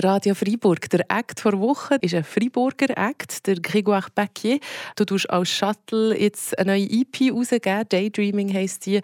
Radio 0.00 0.34
Freiburg. 0.34 0.88
Der 0.88 1.04
Act 1.10 1.40
vor 1.40 1.58
Woche 1.60 1.96
ist 2.00 2.14
ein 2.14 2.24
Freiburger 2.24 2.96
Act, 2.96 3.46
der 3.46 3.56
Grégoire 3.56 4.08
Paquier. 4.14 4.58
Du 4.96 5.04
tust 5.04 5.28
als 5.28 5.50
Shuttle 5.50 6.18
jetzt 6.18 6.58
eine 6.58 6.72
neue 6.72 6.88
EP 6.90 7.30
rausgeben, 7.30 7.86
Daydreaming 7.90 8.54
heisst 8.54 8.86
die. 8.86 9.02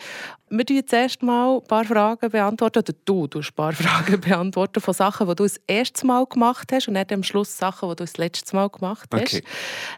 Wir 0.48 0.64
beantworten 0.64 0.86
zuerst 0.86 1.22
mal 1.22 1.58
ein 1.58 1.64
paar 1.64 1.84
Fragen 1.84 2.30
beantworten, 2.30 2.78
oder 2.78 2.94
du 3.04 3.26
tust 3.26 3.50
ein 3.50 3.54
paar 3.54 3.72
Fragen 3.74 4.18
beantworten 4.18 4.80
von 4.80 4.94
Sachen, 4.94 5.28
die 5.28 5.34
du 5.34 5.42
das 5.42 5.60
erste 5.66 6.06
Mal 6.06 6.24
gemacht 6.24 6.72
hast 6.72 6.88
und 6.88 6.94
nicht 6.94 7.12
am 7.12 7.22
Schluss 7.22 7.58
Sachen, 7.58 7.90
die 7.90 7.96
du 7.96 8.04
das 8.04 8.16
letzte 8.16 8.56
Mal 8.56 8.70
gemacht 8.70 9.08
hast. 9.12 9.20
Okay. 9.20 9.42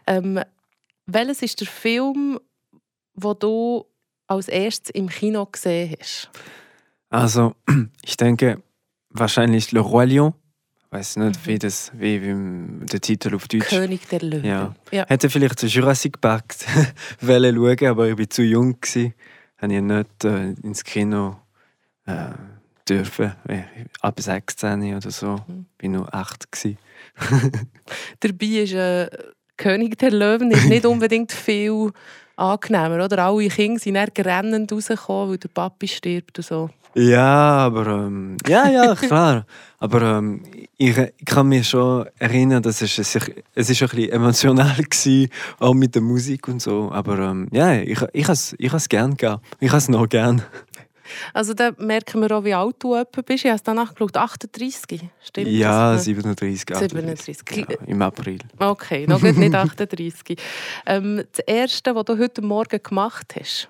Ähm, 0.07 0.41
welches 1.05 1.41
ist 1.41 1.61
der 1.61 1.67
Film, 1.67 2.37
den 3.13 3.35
du 3.39 3.85
als 4.27 4.49
erstes 4.49 4.89
im 4.89 5.07
Kino 5.07 5.45
gesehen 5.45 5.95
hast? 5.97 6.29
Also, 7.09 7.55
ich 8.03 8.17
denke 8.17 8.61
wahrscheinlich 9.09 9.71
Le 9.71 9.79
Roi 9.79 10.05
Lion 10.05 10.33
weiß 10.91 11.17
nicht, 11.17 11.47
wie, 11.47 11.57
das, 11.57 11.91
wie, 11.95 12.21
wie 12.21 12.85
der 12.85 12.99
Titel 12.99 13.33
auf 13.33 13.47
Deutsch. 13.47 13.69
König 13.69 14.07
der 14.09 14.21
Löwen. 14.21 14.45
Ja. 14.45 14.75
ja. 14.91 15.05
Hätte 15.07 15.29
vielleicht 15.29 15.59
zu 15.59 15.67
Jurassic 15.67 16.19
Park 16.19 16.53
schauen 17.19 17.87
aber 17.87 18.09
ich 18.09 18.17
war 18.17 18.29
zu 18.29 18.43
jung. 18.43 18.79
Gewesen. 18.79 19.13
Habe 19.57 19.73
ich 19.73 19.81
nicht 19.81 20.25
äh, 20.25 20.51
ins 20.63 20.83
Kino 20.83 21.37
äh, 22.05 22.31
dürfen. 22.87 23.33
Ab 24.01 24.19
16 24.19 24.95
oder 24.95 25.11
so. 25.11 25.37
Mhm. 25.47 25.65
War 25.81 25.89
nur 25.89 26.13
8. 26.13 26.45
Dabei 28.19 28.45
ist 28.45 28.73
äh, 28.73 29.09
König 29.57 29.97
der 29.97 30.11
Löwen 30.11 30.51
ist 30.51 30.65
nicht 30.65 30.85
unbedingt 30.87 31.31
viel 31.31 31.91
angenehmer. 32.41 33.05
Oder? 33.05 33.25
Alle 33.25 33.47
Kinder 33.47 33.79
sind 33.79 33.95
dann 33.95 34.09
rennend 34.17 34.71
rausgekommen, 34.71 35.31
weil 35.31 35.37
der 35.37 35.49
Papi 35.49 35.87
stirbt 35.87 36.39
und 36.39 36.45
so. 36.45 36.69
Ja, 36.93 37.57
aber 37.57 37.87
ähm, 37.87 38.35
ja, 38.47 38.69
ja, 38.69 38.95
klar. 38.95 39.45
aber 39.79 40.01
ähm, 40.01 40.41
ich, 40.77 40.97
ich, 40.97 41.25
kann 41.25 41.47
mich 41.47 41.69
schon 41.69 42.05
erinnern, 42.19 42.61
dass 42.61 42.81
es, 42.81 42.97
es, 42.97 43.15
es 43.55 43.69
ist 43.69 43.81
ein 43.81 43.87
bisschen 43.87 44.11
emotional 44.11 44.75
war, 44.77 45.27
auch 45.59 45.73
mit 45.73 45.95
der 45.95 46.01
Musik 46.01 46.49
und 46.49 46.61
so. 46.61 46.91
Aber 46.91 47.17
ähm, 47.19 47.47
ja, 47.51 47.75
ich, 47.75 48.01
ich 48.11 48.23
habe 48.25 48.33
es 48.33 48.55
ich 48.57 48.89
gern 48.89 49.15
gehabt. 49.15 49.45
Ich 49.61 49.69
habe 49.69 49.77
es 49.77 49.87
noch 49.87 50.09
gern. 50.09 50.41
Also 51.33 51.53
da 51.53 51.71
merken 51.77 52.21
wir 52.21 52.31
auch, 52.37 52.43
wie 52.43 52.53
alt 52.53 52.75
du 52.79 53.01
bist. 53.25 53.45
Ich 53.45 53.51
habe 53.51 53.61
danach 53.63 53.93
geschaut, 53.93 54.17
38, 54.17 55.01
stimmt 55.23 55.47
Ja, 55.47 55.93
das? 55.93 56.05
37, 56.05 56.65
37. 56.77 57.37
Ja, 57.55 57.65
Im 57.87 58.01
April. 58.01 58.39
Okay, 58.59 59.05
noch 59.07 59.21
nicht 59.21 59.55
38. 59.55 60.37
ähm, 60.85 61.23
das 61.31 61.45
Erste, 61.45 61.95
was 61.95 62.05
du 62.05 62.17
heute 62.17 62.41
Morgen 62.41 62.81
gemacht 62.81 63.35
hast? 63.39 63.69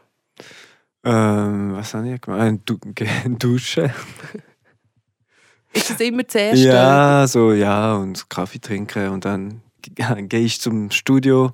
Ähm, 1.04 1.74
was 1.74 1.94
habe 1.94 2.14
ich 2.14 2.22
gemacht? 2.22 2.60
Du 2.66 2.78
Duschen. 3.40 3.92
Ist 5.74 5.90
das 5.90 6.00
immer 6.02 6.24
das 6.24 6.36
Erste? 6.36 6.68
Ja, 6.68 7.28
so, 7.28 7.54
ja, 7.54 7.96
und 7.96 8.30
Kaffee 8.30 8.60
trinken 8.60 9.10
und 9.10 9.26
dann 9.26 9.62
gehe 9.82 10.42
ich 10.42 10.60
zum 10.60 10.92
Studio. 10.92 11.52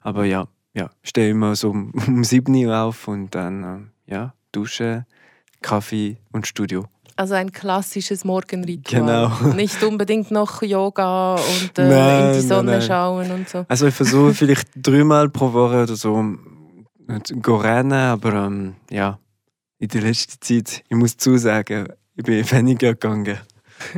Aber 0.00 0.24
ja, 0.24 0.46
ja, 0.74 0.90
stehe 1.02 1.30
immer 1.30 1.56
so 1.56 1.70
um, 1.70 1.92
um 2.06 2.22
7 2.24 2.54
Uhr 2.66 2.76
auf 2.76 3.08
und 3.08 3.34
dann, 3.34 3.90
äh, 4.06 4.12
ja, 4.12 4.34
Dusche, 4.58 5.06
Kaffee 5.62 6.18
und 6.32 6.46
Studio. 6.46 6.86
Also 7.14 7.34
ein 7.34 7.52
klassisches 7.52 8.24
Morgenritual. 8.24 9.00
Genau. 9.00 9.54
Nicht 9.54 9.82
unbedingt 9.82 10.30
noch 10.30 10.62
Yoga 10.62 11.34
und 11.34 11.78
äh, 11.78 11.88
nein, 11.88 12.26
in 12.26 12.32
die 12.34 12.46
Sonne 12.46 12.72
nein, 12.72 12.78
nein. 12.80 12.88
schauen 12.88 13.30
und 13.30 13.48
so. 13.48 13.64
Also 13.68 13.86
ich 13.86 13.94
versuche 13.94 14.34
vielleicht 14.34 14.68
dreimal 14.76 15.28
pro 15.28 15.52
Woche 15.52 15.82
oder 15.82 15.96
so 15.96 16.24
zu 17.24 17.56
rennen, 17.56 17.92
aber 17.92 18.32
ähm, 18.34 18.74
ja, 18.90 19.18
in 19.78 19.88
der 19.88 20.02
letzten 20.02 20.40
Zeit, 20.40 20.84
ich 20.88 20.96
muss 20.96 21.16
zusagen, 21.16 21.88
ich 22.16 22.24
bin 22.24 22.50
weniger 22.50 22.92
gegangen. 22.92 23.38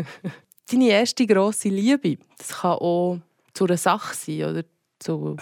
Deine 0.70 0.88
erste 0.88 1.26
grosse 1.26 1.68
Liebe, 1.68 2.18
das 2.38 2.60
kann 2.60 2.72
auch 2.72 3.18
zu 3.54 3.64
einer 3.64 3.76
Sache 3.76 4.14
sein, 4.14 4.44
oder? 4.44 4.62
Zu 4.98 5.36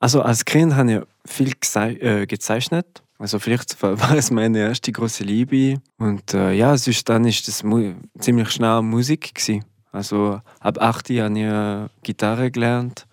also 0.00 0.22
als 0.22 0.44
Kind 0.44 0.76
habe 0.76 1.06
ich 1.26 1.30
viel 1.30 1.52
äh, 1.74 2.26
gezeichnet. 2.26 3.02
Also 3.18 3.38
vielleicht 3.38 3.80
war 3.82 4.16
es 4.16 4.30
meine 4.30 4.58
erste 4.58 4.92
große 4.92 5.24
Liebe. 5.24 5.80
Und 5.98 6.34
äh, 6.34 6.52
ja, 6.52 6.76
sonst 6.76 7.08
dann 7.08 7.24
ist 7.24 7.46
das 7.48 7.64
ziemlich 8.18 8.50
schnell 8.50 8.82
Musik 8.82 9.34
gewesen. 9.34 9.64
Also 9.90 10.40
ab 10.60 10.78
8 10.80 11.10
habe 11.10 11.38
ich 11.38 11.44
äh, 11.44 11.88
Gitarre 12.02 12.50
gelernt. 12.50 13.06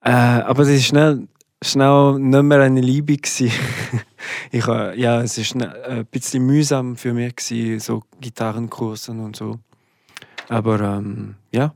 Äh, 0.00 0.10
aber 0.10 0.64
das 0.64 0.72
ist 0.72 0.86
schnell 0.86 1.28
schnell 1.64 2.18
nicht 2.18 2.42
mehr 2.42 2.60
eine 2.60 2.80
Liebe 2.80 3.14
ich, 4.50 4.66
ja, 4.66 5.22
es 5.22 5.54
war 5.54 5.88
ein 5.88 6.06
bisschen 6.06 6.44
mühsam 6.46 6.96
für 6.96 7.12
mich 7.12 7.34
gewesen, 7.36 7.80
so 7.80 8.02
Gitarrenkursen 8.20 9.20
und 9.20 9.36
so. 9.36 9.58
Aber 10.48 10.80
ähm, 10.80 11.36
ja. 11.50 11.74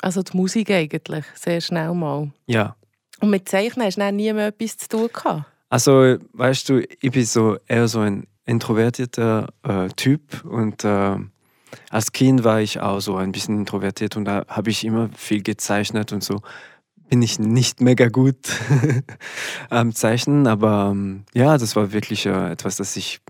Also 0.00 0.22
die 0.22 0.36
Musik 0.36 0.70
eigentlich 0.70 1.24
sehr 1.34 1.60
schnell 1.60 1.94
mal. 1.94 2.30
Ja. 2.46 2.76
Und 3.20 3.30
mit 3.30 3.48
Zeichnen 3.48 3.86
hast 3.86 3.96
du 3.96 4.12
nie 4.12 4.32
mehr 4.32 4.48
etwas 4.48 4.76
zu 4.76 4.88
tun 4.88 5.08
gehabt? 5.12 5.46
Also 5.68 6.16
weißt 6.32 6.68
du, 6.68 6.86
ich 7.00 7.10
bin 7.10 7.24
so 7.24 7.56
eher 7.66 7.88
so 7.88 8.00
ein 8.00 8.26
introvertierter 8.44 9.48
äh, 9.62 9.88
Typ 9.96 10.44
und 10.44 10.84
äh, 10.84 11.16
als 11.90 12.12
Kind 12.12 12.44
war 12.44 12.60
ich 12.60 12.80
auch 12.80 13.00
so 13.00 13.16
ein 13.16 13.32
bisschen 13.32 13.58
introvertiert 13.58 14.16
und 14.16 14.24
da 14.24 14.44
habe 14.48 14.70
ich 14.70 14.84
immer 14.84 15.10
viel 15.16 15.42
gezeichnet 15.42 16.12
und 16.12 16.22
so 16.22 16.40
bin 17.08 17.22
ich 17.22 17.38
nicht 17.38 17.80
mega 17.80 18.08
gut 18.08 18.36
am 19.70 19.94
Zeichnen, 19.94 20.46
aber 20.46 20.90
ähm, 20.92 21.24
ja, 21.34 21.58
das 21.58 21.76
war 21.76 21.92
wirklich 21.92 22.26
äh, 22.26 22.50
etwas, 22.52 22.76
das 22.76 22.96
ich 22.96 23.20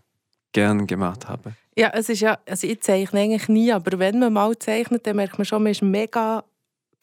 gern 0.53 0.87
gemacht 0.87 1.29
habe. 1.29 1.53
Ja, 1.77 1.91
es 1.93 2.09
ist 2.09 2.21
ja, 2.21 2.39
also 2.49 2.67
ich 2.67 2.81
zeichne 2.81 3.21
eigentlich 3.21 3.49
nie, 3.49 3.73
aber 3.73 3.99
wenn 3.99 4.19
man 4.19 4.33
mal 4.33 4.59
zeichnet, 4.59 5.07
dann 5.07 5.17
merkt 5.17 5.37
man 5.39 5.45
schon, 5.45 5.63
man 5.63 5.73
ist 5.73 5.83
mega 5.83 6.45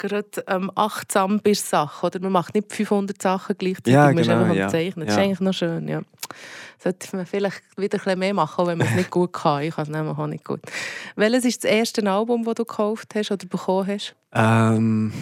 gerade 0.08 0.44
ähm, 0.48 0.72
achtsam 0.76 1.40
bei 1.44 1.54
Sachen, 1.54 2.06
oder 2.06 2.20
man 2.20 2.32
macht 2.32 2.54
nicht 2.54 2.72
500 2.72 3.22
Sachen 3.22 3.56
gleichzeitig, 3.58 3.94
ja, 3.94 4.06
man 4.06 4.16
genau, 4.16 4.22
ist 4.22 4.30
einfach 4.30 4.56
ja. 4.56 4.66
am 4.66 4.70
Zeichnen. 4.72 5.06
Das 5.06 5.16
ja. 5.16 5.22
ist 5.22 5.26
eigentlich 5.26 5.40
noch 5.40 5.54
schön, 5.54 5.88
ja. 5.88 6.02
Sollte 6.80 7.16
man 7.16 7.26
vielleicht 7.26 7.62
wieder 7.78 7.98
ein 7.98 8.04
bisschen 8.04 8.20
mehr 8.20 8.34
machen, 8.34 8.68
wenn 8.68 8.78
man 8.78 8.88
es 8.88 8.96
nicht 8.96 9.12
gut 9.12 9.34
kann. 9.34 9.64
Ich 9.64 9.76
kann 9.76 9.84
es 9.84 9.90
nämlich 9.90 10.18
auch 10.18 10.28
nicht 10.28 10.44
gut. 10.44 10.62
Welches 11.16 11.46
ist 11.46 11.64
das 11.64 11.72
erste 11.72 12.10
Album, 12.10 12.44
das 12.44 12.56
du 12.56 12.66
gekauft 12.66 13.16
hast 13.16 13.32
oder 13.32 13.46
bekommen 13.46 13.88
hast? 13.88 14.16
Ähm... 14.34 15.14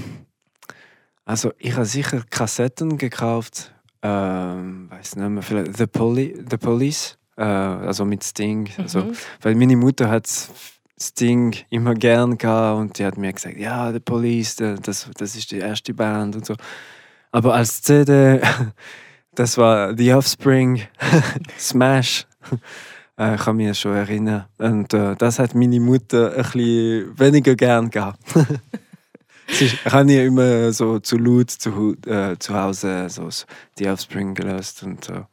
Also 1.32 1.54
ich 1.60 1.74
habe 1.76 1.86
sicher 1.86 2.24
Kassetten 2.30 2.98
gekauft, 2.98 3.74
ähm, 4.02 4.90
weiß 4.90 5.16
nicht 5.16 5.30
mehr, 5.30 5.44
vielleicht 5.44 5.78
The, 5.78 5.88
Poli 5.88 6.44
The 6.50 6.58
Police, 6.58 7.18
äh, 7.38 7.44
also 7.44 8.06
mit 8.06 8.24
Sting. 8.24 8.70
Also, 8.78 9.00
mhm. 9.00 9.10
Also, 9.10 9.22
weil 9.42 9.56
meine 9.56 9.78
Mutter 9.78 10.10
hat 10.10 10.28
Sting 11.02 11.56
immer 11.70 11.96
gern 11.96 12.38
gehabt 12.38 12.80
und 12.80 13.00
die 13.00 13.06
hat 13.06 13.18
mir 13.18 13.34
gesagt, 13.34 13.58
ja, 13.58 13.92
The 13.92 14.00
Police, 14.00 14.56
das, 14.56 15.10
das 15.18 15.36
ist 15.36 15.52
die 15.52 15.58
erste 15.58 15.94
Band 15.94 16.36
und 16.36 16.46
so. 16.46 16.56
Aber 17.32 17.56
als 17.56 17.82
CD, 17.82 18.42
das 19.36 19.58
war 19.58 19.98
The 19.98 20.14
Offspring, 20.14 20.82
Smash. 21.60 22.28
Äh, 23.18 23.36
ich 23.36 23.42
kann 23.42 23.56
mich 23.56 23.80
schon 23.80 23.96
erinnern. 23.96 24.46
Und 24.58 24.94
äh, 24.94 25.16
das 25.16 25.40
hat 25.40 25.56
meine 25.56 25.80
Mutter 25.80 26.32
ein 26.32 26.44
bisschen 26.44 27.20
weniger 27.20 27.56
gern 27.56 27.90
gehabt. 27.90 28.20
ich 29.48 29.86
habe 29.86 30.12
ja 30.12 30.24
immer 30.24 30.72
so 30.72 31.00
zu 31.00 31.18
laut 31.18 31.52
zu, 31.52 31.96
äh, 32.06 32.38
zu 32.38 32.54
Hause 32.54 33.08
so 33.10 33.30
die 33.78 33.88
Offspring 33.88 34.34
gelöst 34.34 34.84
und 34.84 35.04
so. 35.04 35.26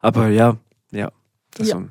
Aber 0.00 0.28
ja, 0.28 0.56
ja. 0.90 1.10
Das 1.52 1.68
ja. 1.68 1.82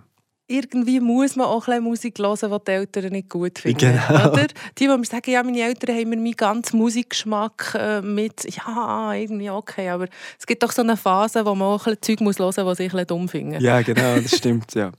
Irgendwie 0.48 1.00
muss 1.00 1.36
man 1.36 1.48
auch 1.48 1.68
ein 1.68 1.82
Musik 1.82 2.20
hören, 2.20 2.38
die 2.52 2.66
die 2.68 2.72
Eltern 2.72 3.12
nicht 3.12 3.30
gut 3.30 3.58
finden. 3.58 3.80
Genau. 3.80 4.32
Oder? 4.32 4.46
Die, 4.78 4.88
die 4.88 5.06
sagen, 5.06 5.32
ja, 5.32 5.42
meine 5.42 5.62
Eltern 5.62 5.96
haben 5.96 6.10
mir 6.10 6.18
meinen 6.18 6.36
ganzen 6.36 6.78
Musikgeschmack 6.78 7.74
äh, 7.74 8.02
mit, 8.02 8.46
ja, 8.56 9.14
irgendwie 9.14 9.50
okay, 9.50 9.90
aber 9.90 10.08
es 10.38 10.46
gibt 10.46 10.62
doch 10.62 10.72
so 10.72 10.84
eine 10.84 10.98
Phase, 10.98 11.44
wo 11.48 11.56
man 11.56 11.70
auch 11.70 11.88
ein 11.88 11.98
Zeug 12.00 12.22
muss 12.22 12.38
hören 12.38 12.48
muss, 12.50 12.58
was 12.58 12.80
ich 12.80 12.94
ein 12.94 13.08
dumm 13.08 13.28
finde. 13.28 13.58
Ja, 13.58 13.82
genau, 13.82 14.20
das 14.20 14.36
stimmt, 14.38 14.76
ja. 14.76 14.92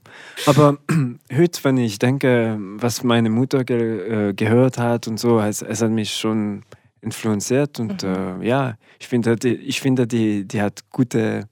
Aber 0.47 0.79
heute, 1.33 1.63
wenn 1.63 1.77
ich 1.77 1.97
denke, 1.97 2.57
was 2.59 3.03
meine 3.03 3.29
Mutter 3.29 3.63
ge 3.63 4.29
äh, 4.29 4.33
gehört 4.33 4.77
hat 4.77 5.07
und 5.07 5.17
so, 5.17 5.39
es, 5.39 5.61
es 5.61 5.81
hat 5.81 5.91
mich 5.91 6.13
schon 6.13 6.63
influenziert 6.99 7.79
und 7.79 8.03
mhm. 8.03 8.41
äh, 8.41 8.47
ja, 8.47 8.75
ich 8.99 9.07
finde, 9.07 9.37
die, 9.37 9.55
ich 9.55 9.79
finde 9.79 10.07
die, 10.07 10.45
die 10.45 10.61
hat 10.61 10.81
gute 10.91 11.47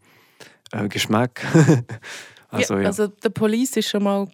äh, 0.74 0.90
Geschmack. 0.90 1.42
also, 2.56 2.76
ja, 2.76 2.82
ja. 2.82 2.88
also 2.88 3.08
der 3.08 3.30
Police 3.30 3.78
ist 3.78 3.90
schon 3.90 4.04
mal 4.04 4.28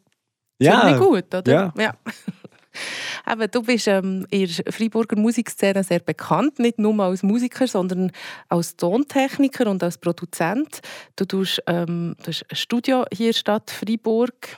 ja, 0.60 0.98
gut, 0.98 1.34
oder? 1.34 1.52
Ja. 1.52 1.74
ja. 1.78 1.94
Aber 3.26 3.48
du 3.48 3.62
bist 3.62 3.88
ähm, 3.88 4.26
in 4.30 4.48
der 4.48 4.72
Freiburger 4.72 5.18
Musikszene 5.18 5.84
sehr 5.84 6.00
bekannt, 6.00 6.60
nicht 6.60 6.80
nur 6.80 6.98
als 7.04 7.24
Musiker, 7.24 7.68
sondern 7.68 8.12
als 8.48 8.78
Tontechniker 8.78 9.70
und 9.70 9.84
als 9.84 9.98
Produzent. 9.98 10.80
Du 11.16 11.26
tust, 11.26 11.62
ähm, 11.68 12.16
du 12.24 12.28
hast 12.28 12.46
ein 12.50 12.56
Studio 12.56 13.06
hier 13.12 13.28
in 13.28 13.32
der 13.32 13.38
Stadt 13.38 13.72
Freiburg 13.72 14.58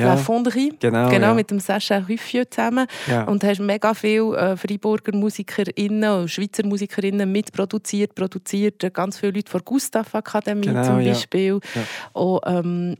ja, 0.00 0.06
La 0.06 0.16
Fonderie, 0.16 0.72
genau, 0.78 1.08
genau 1.08 1.28
ja. 1.28 1.34
mit 1.34 1.50
dem 1.50 1.60
Sascha 1.60 1.98
Ruffieux 1.98 2.46
zusammen. 2.50 2.86
Ja. 3.06 3.24
Und 3.24 3.44
hast 3.44 3.60
mega 3.60 3.94
viele 3.94 4.36
äh, 4.36 4.56
Freiburger 4.56 5.14
MusikerInnen 5.14 6.22
und 6.22 6.30
Schweizer 6.30 6.66
MusikerInnen 6.66 7.30
mitproduziert, 7.30 8.14
produziert. 8.14 8.92
Ganz 8.92 9.18
viele 9.18 9.32
Leute 9.32 9.50
von 9.50 9.62
Gustav 9.64 10.14
Akademie 10.14 10.66
genau, 10.66 10.84
zum 10.84 11.04
Beispiel. 11.04 11.60
Auch, 12.14 12.40
ähm, 12.46 12.96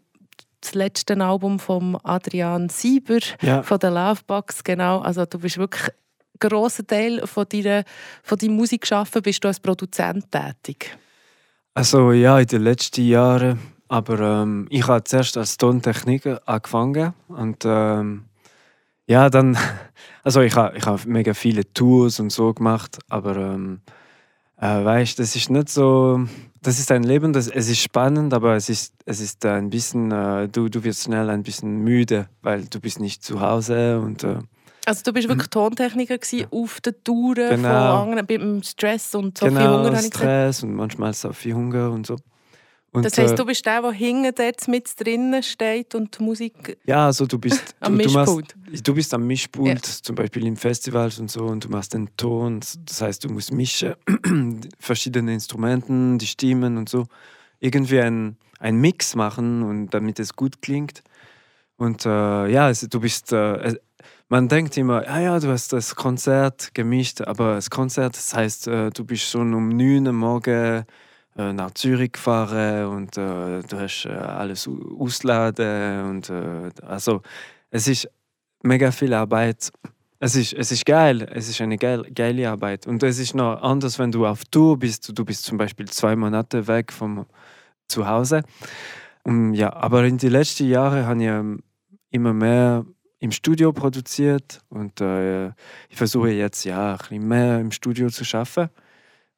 das 0.60 0.74
letzte 0.74 1.18
Album 1.20 1.58
von 1.58 1.96
Adrian 2.02 2.68
Sieber 2.68 3.20
von 3.62 3.78
der 3.78 3.90
Lovebox, 3.90 4.62
genau. 4.62 5.00
Also 5.00 5.24
du 5.24 5.38
bist 5.38 5.58
wirklich 5.58 5.84
ein 5.84 6.48
grosser 6.48 6.86
Teil 6.86 7.26
von 7.26 7.46
deiner, 7.48 7.84
von 8.22 8.38
deiner 8.38 8.52
Musik 8.52 8.86
schaffen, 8.86 9.22
bist 9.22 9.42
du 9.42 9.48
als 9.48 9.60
Produzent 9.60 10.30
tätig. 10.30 10.96
Also 11.74 12.12
ja, 12.12 12.38
in 12.38 12.46
den 12.46 12.62
letzten 12.62 13.06
Jahren. 13.06 13.58
Aber 13.90 14.20
ähm, 14.20 14.66
ich 14.70 14.86
habe 14.86 15.02
zuerst 15.02 15.36
als 15.36 15.56
Tontechniker 15.56 16.40
angefangen 16.46 17.12
und 17.26 17.64
ähm, 17.64 18.22
ja, 19.06 19.28
dann, 19.28 19.58
also 20.22 20.40
ich 20.42 20.54
habe 20.54 20.76
ich 20.78 20.86
hab 20.86 21.04
mega 21.06 21.34
viele 21.34 21.64
Tours 21.74 22.20
und 22.20 22.30
so 22.30 22.54
gemacht, 22.54 22.98
aber 23.08 23.34
ähm, 23.36 23.80
äh, 24.60 24.84
weißt, 24.84 25.18
das 25.18 25.34
ist 25.34 25.50
nicht 25.50 25.70
so, 25.70 26.20
das 26.62 26.78
ist 26.78 26.92
ein 26.92 27.02
Leben, 27.02 27.32
das, 27.32 27.48
es 27.48 27.68
ist 27.68 27.80
spannend, 27.80 28.32
aber 28.32 28.54
es 28.54 28.68
ist, 28.68 28.94
es 29.06 29.20
ist 29.20 29.44
ein 29.44 29.70
bisschen, 29.70 30.12
äh, 30.12 30.48
du, 30.48 30.68
du 30.68 30.84
wirst 30.84 31.02
schnell 31.04 31.28
ein 31.28 31.42
bisschen 31.42 31.78
müde, 31.78 32.28
weil 32.42 32.66
du 32.66 32.78
bist 32.78 33.00
nicht 33.00 33.24
zu 33.24 33.40
Hause 33.40 33.98
und 33.98 34.22
äh, 34.22 34.36
Also 34.86 35.02
du 35.02 35.12
bist 35.12 35.28
wirklich 35.28 35.48
Tontechniker 35.48 36.16
gewesen, 36.16 36.46
auf 36.52 36.80
den 36.80 36.94
Touren 37.02 37.48
von 37.48 37.58
Mhm. 37.58 37.62
Genau. 37.64 38.02
anderen, 38.02 38.26
mit 38.28 38.40
dem 38.40 38.62
Stress 38.62 39.16
und 39.16 39.36
so 39.36 39.46
viel 39.46 39.56
genau, 39.58 39.78
Hunger, 39.78 39.86
habe 39.86 39.96
ich 39.96 40.12
gesagt. 40.12 40.14
Stress 40.16 40.62
und 40.62 40.74
manchmal 40.76 41.12
so 41.12 41.32
viel 41.32 41.54
Hunger 41.54 41.90
und 41.90 42.06
so. 42.06 42.14
Und, 42.92 43.04
Das 43.04 43.16
heisst, 43.18 43.34
äh, 43.34 43.36
du 43.36 43.44
bist 43.44 43.64
der, 43.64 43.82
der 43.82 43.92
hinten 43.92 44.34
dort 44.34 44.66
mit 44.66 45.00
drinnen 45.00 45.42
steht 45.44 45.94
und 45.94 46.18
die 46.18 46.24
Musik 46.24 46.76
Ja, 46.84 47.06
also 47.06 47.24
du 47.24 47.38
bist 47.38 47.76
am 47.78 47.96
du, 47.96 48.04
du, 48.04 48.10
machst, 48.10 48.36
Mischpult. 48.36 48.88
du 48.88 48.94
bist 48.94 49.14
am 49.14 49.26
Mischpult, 49.26 49.84
zum 49.84 50.16
Beispiel 50.16 50.46
in 50.46 50.56
Festivals 50.56 51.20
und 51.20 51.30
so, 51.30 51.44
und 51.44 51.64
du 51.64 51.68
machst 51.68 51.94
den 51.94 52.08
Ton. 52.16 52.60
Das 52.84 53.00
heißt, 53.00 53.22
du 53.22 53.28
musst 53.28 53.52
mischen, 53.52 53.94
verschiedene 54.80 55.32
Instrumenten, 55.32 56.18
die 56.18 56.26
Stimmen 56.26 56.76
und 56.76 56.88
so. 56.88 57.06
Irgendwie 57.60 58.00
ein, 58.00 58.36
ein 58.58 58.76
Mix 58.76 59.14
machen 59.14 59.62
und 59.62 59.90
damit 59.90 60.18
es 60.18 60.34
gut 60.34 60.60
klingt. 60.60 61.04
Und 61.76 62.04
äh, 62.06 62.48
ja, 62.48 62.66
also, 62.66 62.88
du 62.88 63.00
bist. 63.00 63.32
Äh, 63.32 63.76
man 64.28 64.48
denkt 64.48 64.76
immer, 64.76 65.04
ja, 65.04 65.20
ja, 65.20 65.40
du 65.40 65.48
hast 65.48 65.72
das 65.72 65.96
Konzert 65.96 66.72
gemischt, 66.72 67.20
aber 67.20 67.54
das 67.56 67.68
Konzert, 67.68 68.16
das 68.16 68.32
heißt, 68.32 68.68
äh, 68.68 68.90
du 68.90 69.04
bist 69.04 69.24
schon 69.24 69.52
um 69.54 69.70
9 69.70 70.06
Uhr 70.06 70.12
morgen 70.12 70.50
äh, 70.54 70.84
nach 71.36 71.70
Zürich 71.72 72.12
gefahren 72.12 72.86
und 72.86 73.16
äh, 73.16 73.62
du 73.62 73.78
hast 73.78 74.04
äh, 74.04 74.10
alles 74.10 74.66
au- 74.68 74.98
ausladen 74.98 76.10
und 76.10 76.28
äh, 76.30 76.70
also 76.86 77.22
es 77.70 77.88
ist 77.88 78.08
mega 78.62 78.90
viel 78.90 79.14
Arbeit. 79.14 79.70
Es 80.18 80.34
ist, 80.34 80.52
es 80.52 80.70
ist 80.70 80.84
geil, 80.84 81.26
es 81.32 81.48
ist 81.48 81.62
eine 81.62 81.78
geil, 81.78 82.02
geile 82.14 82.50
Arbeit. 82.50 82.86
Und 82.86 83.02
es 83.02 83.18
ist 83.18 83.34
noch 83.34 83.62
anders, 83.62 83.98
wenn 83.98 84.12
du 84.12 84.26
auf 84.26 84.44
Tour 84.44 84.78
bist. 84.78 85.16
Du 85.18 85.24
bist 85.24 85.44
zum 85.44 85.56
Beispiel 85.56 85.88
zwei 85.88 86.14
Monate 86.14 86.66
weg 86.66 86.92
vom 86.92 87.24
Zuhause. 87.88 88.42
Um, 89.22 89.54
ja, 89.54 89.72
aber 89.72 90.04
in 90.04 90.18
den 90.18 90.32
letzten 90.32 90.68
Jahren 90.68 91.06
habe 91.06 91.20
ich 91.20 91.28
ähm, 91.28 91.62
immer 92.10 92.34
mehr 92.34 92.84
im 93.18 93.32
Studio 93.32 93.72
produziert 93.72 94.60
und 94.68 95.00
äh, 95.00 95.48
ich 95.88 95.96
versuche 95.96 96.30
jetzt 96.30 96.64
ja 96.64 96.92
ein 96.92 96.98
bisschen 96.98 97.28
mehr 97.28 97.58
im 97.60 97.70
Studio 97.70 98.08
zu 98.10 98.24
schaffen. 98.24 98.68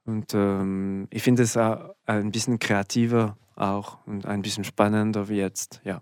Und 0.05 0.35
ähm, 0.35 1.07
ich 1.11 1.23
finde 1.23 1.43
es 1.43 1.57
auch 1.57 1.95
ein 2.07 2.33
bisschen 2.33 2.59
kreativer 2.59 3.37
auch 3.57 3.99
und 4.07 4.27
ein 4.27 4.43
bisschen 4.43 4.65
spannender 4.65 5.29
wie 5.29 5.37
jetzt. 5.37 5.81
Ja. 5.85 6.01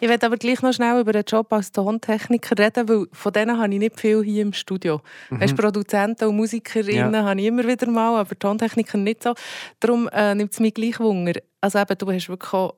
Ich 0.00 0.08
werde 0.08 0.26
aber 0.26 0.36
gleich 0.36 0.62
noch 0.62 0.72
schnell 0.72 1.00
über 1.00 1.12
den 1.12 1.24
Job 1.26 1.52
als 1.52 1.72
Tontechniker 1.72 2.58
reden, 2.58 2.88
weil 2.88 3.06
von 3.12 3.32
denen 3.32 3.58
habe 3.58 3.72
ich 3.72 3.78
nicht 3.78 4.00
viel 4.00 4.22
hier 4.22 4.42
im 4.42 4.52
Studio. 4.52 5.02
Mhm. 5.28 5.40
Weißt, 5.40 5.56
Produzenten 5.56 6.28
und 6.28 6.36
Musikerinnen 6.36 7.22
habe 7.22 7.40
ich 7.40 7.46
immer 7.46 7.66
wieder 7.66 7.90
mal, 7.90 8.18
aber 8.18 8.38
Tontechniker 8.38 8.96
nicht 8.96 9.22
so. 9.22 9.34
Darum 9.80 10.08
äh, 10.08 10.34
nimmt 10.34 10.52
es 10.52 10.60
mich 10.60 10.72
gleich 10.72 10.98
Wunder. 11.00 11.34
Also 11.60 11.78
eben, 11.78 11.98
du 11.98 12.10
hast 12.10 12.28
wirklich 12.28 12.52
auch, 12.52 12.76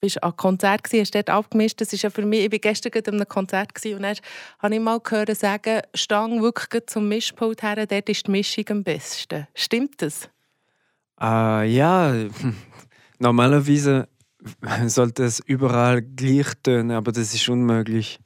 bist 0.00 0.22
an 0.22 0.36
Konzert 0.36 0.84
gewesen, 0.84 1.02
hast 1.02 1.14
dort 1.14 1.30
abgemischt. 1.30 1.80
Das 1.80 1.92
ist 1.92 2.02
ja 2.02 2.10
für 2.10 2.24
mich, 2.24 2.44
ich 2.44 2.52
war 2.52 2.58
gestern 2.58 2.90
gerade 2.92 3.10
an 3.10 3.16
einem 3.16 3.28
Konzert 3.28 3.74
gewesen, 3.74 3.96
und 3.96 4.02
dann 4.02 4.16
habe 4.58 4.74
ich 4.74 4.80
mal 4.80 5.00
gehört 5.00 5.36
sagen, 5.36 5.82
stang 5.94 6.42
wirklich 6.42 6.86
zum 6.86 7.08
Mischpult 7.08 7.62
her, 7.62 7.86
dort 7.86 8.08
ist 8.08 8.26
die 8.26 8.30
Mischung 8.30 8.64
am 8.70 8.84
besten. 8.84 9.46
Stimmt 9.54 10.02
das? 10.02 10.28
Äh, 11.20 11.70
ja, 11.70 12.14
normalerweise 13.18 14.08
sollte 14.86 15.24
es 15.24 15.40
überall 15.40 16.02
gleich 16.02 16.52
tönen, 16.62 16.92
aber 16.92 17.12
das 17.12 17.34
ist 17.34 17.48
unmöglich. 17.48 18.20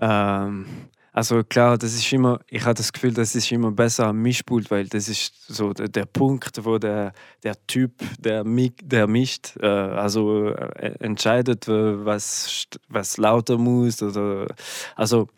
Ähm, 0.00 0.66
also 1.16 1.42
klar, 1.42 1.78
das 1.78 1.94
ist 1.94 2.12
immer, 2.12 2.40
ich 2.46 2.62
habe 2.64 2.74
das 2.74 2.92
Gefühl, 2.92 3.14
das 3.14 3.34
ist 3.34 3.50
immer 3.50 3.70
besser 3.70 4.08
am 4.08 4.20
Mischpult, 4.20 4.70
weil 4.70 4.86
das 4.86 5.08
ist 5.08 5.32
so 5.48 5.72
der, 5.72 5.88
der 5.88 6.04
Punkt, 6.04 6.62
wo 6.62 6.76
der, 6.76 7.14
der 7.42 7.56
Typ, 7.66 7.92
der, 8.18 8.44
der 8.44 9.06
mischt, 9.06 9.56
äh, 9.58 9.66
also 9.66 10.48
äh, 10.48 10.94
entscheidet, 11.00 11.68
was, 11.68 12.66
was 12.90 13.16
lauter 13.16 13.56
muss. 13.56 14.02
Oder, 14.02 14.46
also 14.94 15.28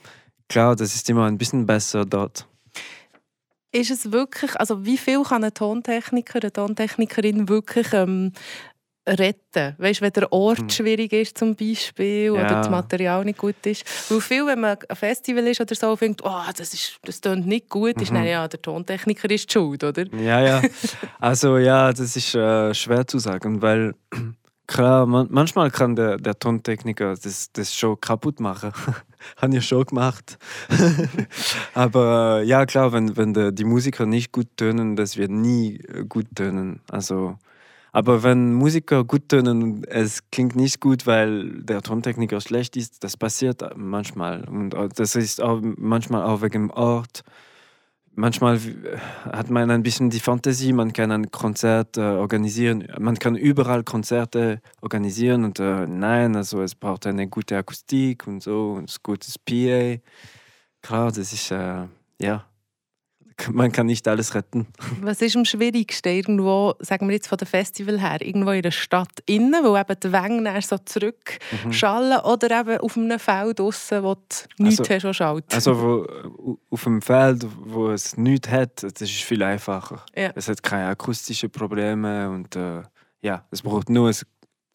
klar, 0.48 0.74
das 0.74 0.96
ist 0.96 1.08
immer 1.10 1.26
ein 1.26 1.38
bisschen 1.38 1.64
besser 1.64 2.04
dort. 2.04 2.44
Ist 3.70 3.92
es 3.92 4.10
wirklich, 4.10 4.58
also 4.58 4.84
wie 4.84 4.98
viel 4.98 5.22
kann 5.22 5.44
ein 5.44 5.54
Tontechniker, 5.54 6.40
eine 6.42 6.52
Tontechnikerin 6.52 7.48
wirklich 7.48 7.92
ähm, 7.92 8.32
retten? 9.08 9.74
Weißt 9.78 10.00
du, 10.00 10.04
wenn 10.04 10.12
der 10.12 10.32
Ort 10.32 10.58
Hm. 10.58 10.70
schwierig 10.70 11.12
ist 11.12 11.38
zum 11.38 11.54
Beispiel 11.56 12.30
oder 12.30 12.42
Ja. 12.50 12.58
das 12.60 12.68
Material 12.70 13.24
nicht 13.24 13.38
gut 13.38 13.64
ist. 13.66 13.84
Weil 14.10 14.20
viel, 14.20 14.46
wenn 14.46 14.60
man 14.60 14.76
ein 14.88 14.96
Festival 14.96 15.46
ist 15.46 15.60
oder 15.60 15.74
so, 15.74 15.96
denkt, 15.96 16.20
oh, 16.24 16.42
das, 16.56 16.72
ist, 16.74 16.98
das 17.04 17.20
tönt 17.20 17.46
nicht 17.46 17.68
gut, 17.68 18.00
ist 18.00 18.10
Mhm. 18.10 18.14
dann, 18.16 18.26
ja, 18.26 18.48
der 18.48 18.60
Tontechniker 18.62 19.30
ist 19.30 19.52
schuld, 19.52 19.82
oder? 19.84 20.04
Ja, 20.14 20.40
ja. 20.40 20.62
Also 21.20 21.58
ja, 21.58 21.92
das 21.92 22.16
ist 22.16 22.34
äh, 22.34 22.74
schwer 22.74 23.06
zu 23.06 23.18
sagen, 23.18 23.60
weil 23.62 23.94
klar, 24.66 25.06
man, 25.06 25.26
manchmal 25.30 25.70
kann 25.70 25.96
der, 25.96 26.16
der 26.18 26.38
Tontechniker 26.38 27.14
das, 27.16 27.50
das 27.52 27.74
schon 27.74 28.00
kaputt 28.00 28.38
machen. 28.40 28.72
Haben 29.36 29.52
ja 29.52 29.60
schon 29.60 29.84
gemacht. 29.84 30.38
Aber 31.74 32.40
äh, 32.42 32.44
ja, 32.46 32.66
klar, 32.66 32.92
wenn, 32.92 33.16
wenn 33.16 33.54
die 33.54 33.64
Musiker 33.64 34.06
nicht 34.06 34.32
gut 34.32 34.48
tönen, 34.56 34.96
das 34.96 35.16
wird 35.16 35.30
nie 35.30 35.76
äh, 35.78 36.04
gut 36.08 36.26
tönen. 36.34 36.80
Also, 36.90 37.36
aber 37.92 38.22
wenn 38.22 38.52
Musiker 38.52 39.04
gut 39.04 39.28
tönen 39.28 39.62
und 39.62 39.88
es 39.88 40.30
klingt 40.30 40.56
nicht 40.56 40.80
gut, 40.80 41.06
weil 41.06 41.62
der 41.62 41.82
Tontechniker 41.82 42.40
schlecht 42.40 42.76
ist, 42.76 43.02
das 43.04 43.16
passiert 43.16 43.62
manchmal. 43.76 44.44
Und 44.48 44.74
das 44.96 45.16
ist 45.16 45.40
auch 45.40 45.60
manchmal 45.62 46.24
auch 46.24 46.42
wegen 46.42 46.68
dem 46.68 46.70
Ort 46.70 47.22
manchmal 48.18 48.60
hat 49.24 49.48
man 49.48 49.70
ein 49.70 49.82
bisschen 49.82 50.10
die 50.10 50.20
Fantasie, 50.20 50.72
man 50.72 50.92
kann 50.92 51.12
ein 51.12 51.30
Konzert 51.30 51.96
äh, 51.96 52.00
organisieren, 52.00 52.86
man 52.98 53.18
kann 53.18 53.36
überall 53.36 53.84
Konzerte 53.84 54.60
organisieren 54.82 55.44
und 55.44 55.60
äh, 55.60 55.86
nein, 55.86 56.36
also 56.36 56.60
es 56.62 56.74
braucht 56.74 57.06
eine 57.06 57.28
gute 57.28 57.56
Akustik 57.56 58.26
und 58.26 58.42
so 58.42 58.72
und 58.72 58.90
ein 58.90 58.96
gutes 59.02 59.38
PA. 59.38 59.96
Klar, 60.82 61.12
das 61.12 61.32
ist 61.32 61.50
äh, 61.52 61.86
ja, 62.20 62.44
man 63.52 63.70
kann 63.72 63.86
nicht 63.86 64.06
alles 64.08 64.34
retten. 64.34 64.66
Was 65.00 65.22
ist 65.22 65.36
am 65.36 65.44
schwierigsten 65.44 66.08
irgendwo, 66.08 66.74
sagen 66.80 67.06
wir 67.08 67.14
jetzt 67.14 67.28
von 67.28 67.38
dem 67.38 67.46
Festival 67.46 68.00
her, 68.00 68.20
irgendwo 68.20 68.50
in 68.50 68.62
der 68.62 68.70
Stadt 68.70 69.22
innen, 69.26 69.64
wo 69.64 69.76
eben 69.76 69.96
die 70.02 70.10
dann 70.10 70.60
so 70.62 70.76
zurückschallen 70.78 72.20
oder 72.20 72.60
eben 72.60 72.78
auf 72.78 72.96
einem 72.96 73.18
Feld 73.18 73.58
draussen, 73.58 74.02
wo 74.02 74.14
du 74.14 74.20
nichts 74.64 74.80
Also- 74.80 74.94
hast, 74.94 75.04
was 75.04 75.16
schallt? 75.16 75.54
Also 75.54 75.80
wo, 75.80 76.58
auf 76.70 76.84
dem 76.84 77.02
Feld, 77.02 77.46
wo 77.64 77.90
es 77.90 78.16
nichts 78.16 78.48
hat, 78.48 78.82
das 78.82 79.02
ist 79.02 79.22
viel 79.22 79.42
einfacher. 79.42 80.04
Ja. 80.16 80.30
Es 80.34 80.48
hat 80.48 80.62
keine 80.62 80.88
akustischen 80.88 81.50
Probleme 81.50 82.30
und 82.30 82.56
äh, 82.56 82.82
ja, 83.22 83.44
es 83.50 83.62
braucht 83.62 83.88
nur 83.90 84.08
ein 84.08 84.16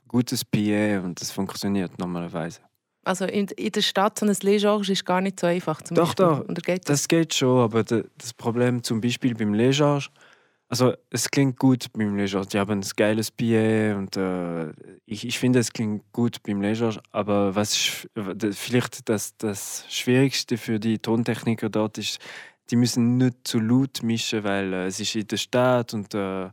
gutes 0.08 0.46
PA 0.46 1.00
und 1.04 1.20
das 1.20 1.32
funktioniert 1.32 1.98
normalerweise. 2.00 2.60
Also 3.04 3.26
in, 3.26 3.48
in 3.48 3.72
der 3.72 3.82
Stadt 3.82 4.20
so 4.20 4.26
ein 4.26 4.36
Legeorge 4.42 4.92
ist 4.92 5.06
gar 5.06 5.22
nicht 5.22 5.40
so 5.40 5.48
einfach 5.48 5.82
zum 5.82 5.96
Doch, 5.96 6.14
Beispiel. 6.14 6.26
doch. 6.26 6.40
Oder 6.50 6.62
geht 6.62 6.90
das? 6.90 7.02
Das 7.02 7.08
geht 7.08 7.34
schon, 7.34 7.60
aber 7.60 7.84
das 7.84 8.34
Problem 8.38 8.82
zum 8.84 9.02
Beispiel 9.02 9.36
beim 9.36 9.54
Legeorge, 9.54 10.08
also 10.70 10.94
es 11.12 11.30
klingt 11.30 11.60
gut 11.60 11.86
beim 11.94 12.16
Legeorge, 12.16 12.48
die 12.48 12.60
haben 12.60 12.80
ein 12.80 12.86
geiles 12.96 13.30
PA 13.30 13.96
und 13.96 14.18
äh, 14.18 14.72
ich, 15.06 15.28
ich 15.28 15.38
finde, 15.38 15.60
es 15.60 15.72
klingt 15.72 16.02
gut 16.12 16.42
beim 16.42 16.62
Legeorge, 16.62 17.00
aber 17.12 17.54
was 17.54 18.08
vielleicht 18.54 19.08
das, 19.08 19.38
das 19.38 19.86
Schwierigste 19.90 20.58
für 20.58 20.80
die 20.80 20.98
Tontechniker 20.98 21.70
dort 21.70 21.98
ist, 22.00 22.20
die 22.72 22.76
müssen 22.76 23.18
nicht 23.18 23.48
zu 23.48 23.60
laut 23.60 24.02
mischen, 24.02 24.44
weil 24.44 24.74
äh, 24.74 24.86
es 24.88 25.00
ist 25.00 25.16
in 25.16 25.28
der 25.28 25.38
Stadt 25.38 25.94
und 25.94 26.14
äh, 26.16 26.50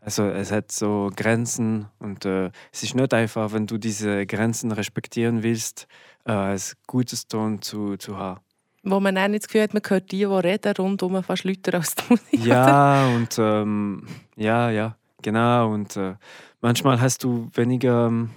also 0.00 0.24
es 0.24 0.50
hat 0.50 0.72
so 0.72 1.10
Grenzen 1.14 1.86
und 1.98 2.24
äh, 2.24 2.50
es 2.72 2.82
ist 2.82 2.94
nicht 2.94 3.12
einfach, 3.12 3.52
wenn 3.52 3.66
du 3.66 3.78
diese 3.78 4.26
Grenzen 4.26 4.72
respektieren 4.72 5.42
willst, 5.42 5.86
äh, 6.24 6.32
ein 6.32 6.60
gutes 6.86 7.28
Ton 7.28 7.60
zu, 7.60 7.96
zu 7.96 8.16
haben. 8.16 8.40
Wo 8.82 8.98
man 8.98 9.14
dann 9.14 9.32
nicht 9.32 9.44
das 9.44 9.48
Gefühl 9.48 9.62
hat, 9.62 9.74
man 9.74 9.82
hört 9.86 10.10
die, 10.10 10.18
die 10.18 10.24
reden, 10.24 10.72
rundum 10.78 11.22
fast 11.22 11.44
lauter 11.44 11.74
als 11.74 11.94
die 11.94 12.04
Musik. 12.08 12.46
Ja, 12.46 13.08
und 13.08 13.38
ähm, 13.38 14.06
ja, 14.36 14.70
ja, 14.70 14.96
genau. 15.20 15.70
Und 15.70 15.96
äh, 15.96 16.14
manchmal 16.62 16.98
hast 16.98 17.22
du 17.22 17.50
weniger, 17.52 18.06
ähm, 18.06 18.30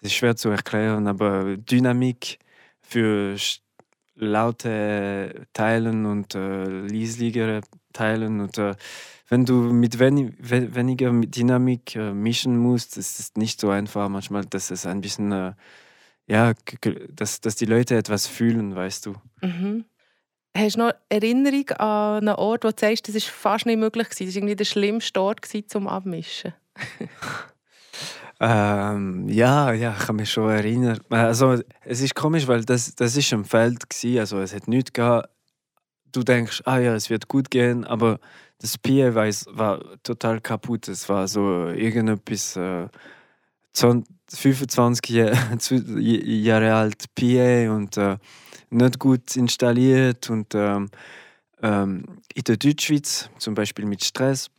es 0.00 0.08
ist 0.08 0.14
schwer 0.14 0.36
zu 0.36 0.48
erklären, 0.48 1.06
aber 1.06 1.58
Dynamik 1.58 2.38
für 2.80 3.36
laute 4.14 5.46
Teilen 5.52 6.06
und 6.06 6.34
äh, 6.34 6.86
Teilen. 7.92 8.40
Und 8.40 8.56
äh, 8.56 8.74
wenn 9.28 9.44
du 9.44 9.54
mit 9.54 9.98
weni 9.98 10.32
we 10.38 10.74
weniger 10.74 11.12
Dynamik 11.12 11.96
äh, 11.96 12.12
mischen 12.12 12.56
musst, 12.56 12.96
ist 12.96 13.18
es 13.18 13.32
nicht 13.36 13.60
so 13.60 13.70
einfach 13.70 14.08
manchmal, 14.08 14.44
dass 14.44 14.70
es 14.70 14.86
ein 14.86 15.00
bisschen 15.00 15.32
äh, 15.32 15.52
ja, 16.26 16.52
dass, 17.10 17.40
dass 17.40 17.56
die 17.56 17.66
Leute 17.66 17.96
etwas 17.96 18.26
fühlen, 18.26 18.74
weißt 18.74 19.06
du. 19.06 19.14
Mhm. 19.42 19.84
Hast 20.56 20.76
du 20.76 20.80
noch 20.80 20.92
Erinnerung 21.08 21.68
an 21.70 22.28
einen 22.28 22.36
Ort, 22.36 22.64
wo 22.64 22.68
du 22.68 22.74
sagst, 22.78 23.08
das 23.08 23.14
war 23.14 23.20
fast 23.20 23.66
nicht 23.66 23.78
möglich 23.78 24.06
war? 24.06 24.10
Das 24.10 24.20
war 24.20 24.36
irgendwie 24.36 24.56
der 24.56 24.64
schlimmste 24.64 25.20
Ort 25.20 25.46
zum 25.66 25.88
Abmischen? 25.88 26.54
ähm, 28.40 29.28
ja, 29.28 29.72
ja, 29.72 29.96
ich 29.98 30.06
kann 30.06 30.16
mich 30.16 30.30
schon 30.30 30.50
erinnern. 30.50 31.00
Also, 31.10 31.60
es 31.84 32.00
ist 32.00 32.14
komisch, 32.14 32.46
weil 32.46 32.64
das, 32.64 32.94
das 32.94 33.16
ist 33.16 33.32
im 33.32 33.44
Feld 33.44 33.82
war, 33.82 34.20
also 34.20 34.38
es 34.40 34.54
hat 34.54 34.68
nichts 34.68 34.92
gehabt. 34.92 35.28
Du 36.12 36.22
denkst, 36.22 36.62
ah 36.64 36.78
ja, 36.78 36.94
es 36.94 37.10
wird 37.10 37.26
gut 37.26 37.50
gehen, 37.50 37.84
aber 37.84 38.20
das 38.58 38.78
Pier 38.78 39.14
war, 39.14 39.26
war 39.26 39.80
total 40.02 40.40
kaputt. 40.40 40.88
Es 40.88 41.08
war 41.08 41.28
so 41.28 41.68
irgendetwas 41.68 42.56
äh, 42.56 42.88
25 43.74 45.08
Jahre 45.08 46.74
alt 46.74 47.04
PA 47.14 47.74
und 47.74 47.96
äh, 47.96 48.16
nicht 48.70 48.98
gut 48.98 49.36
installiert. 49.36 50.30
Und 50.30 50.54
ähm, 50.54 50.90
ähm, 51.62 52.04
in 52.34 52.44
der 52.44 52.56
Deutschschweiz, 52.56 53.30
zum 53.38 53.54
Beispiel 53.54 53.86
mit 53.86 54.04
Stress, 54.04 54.50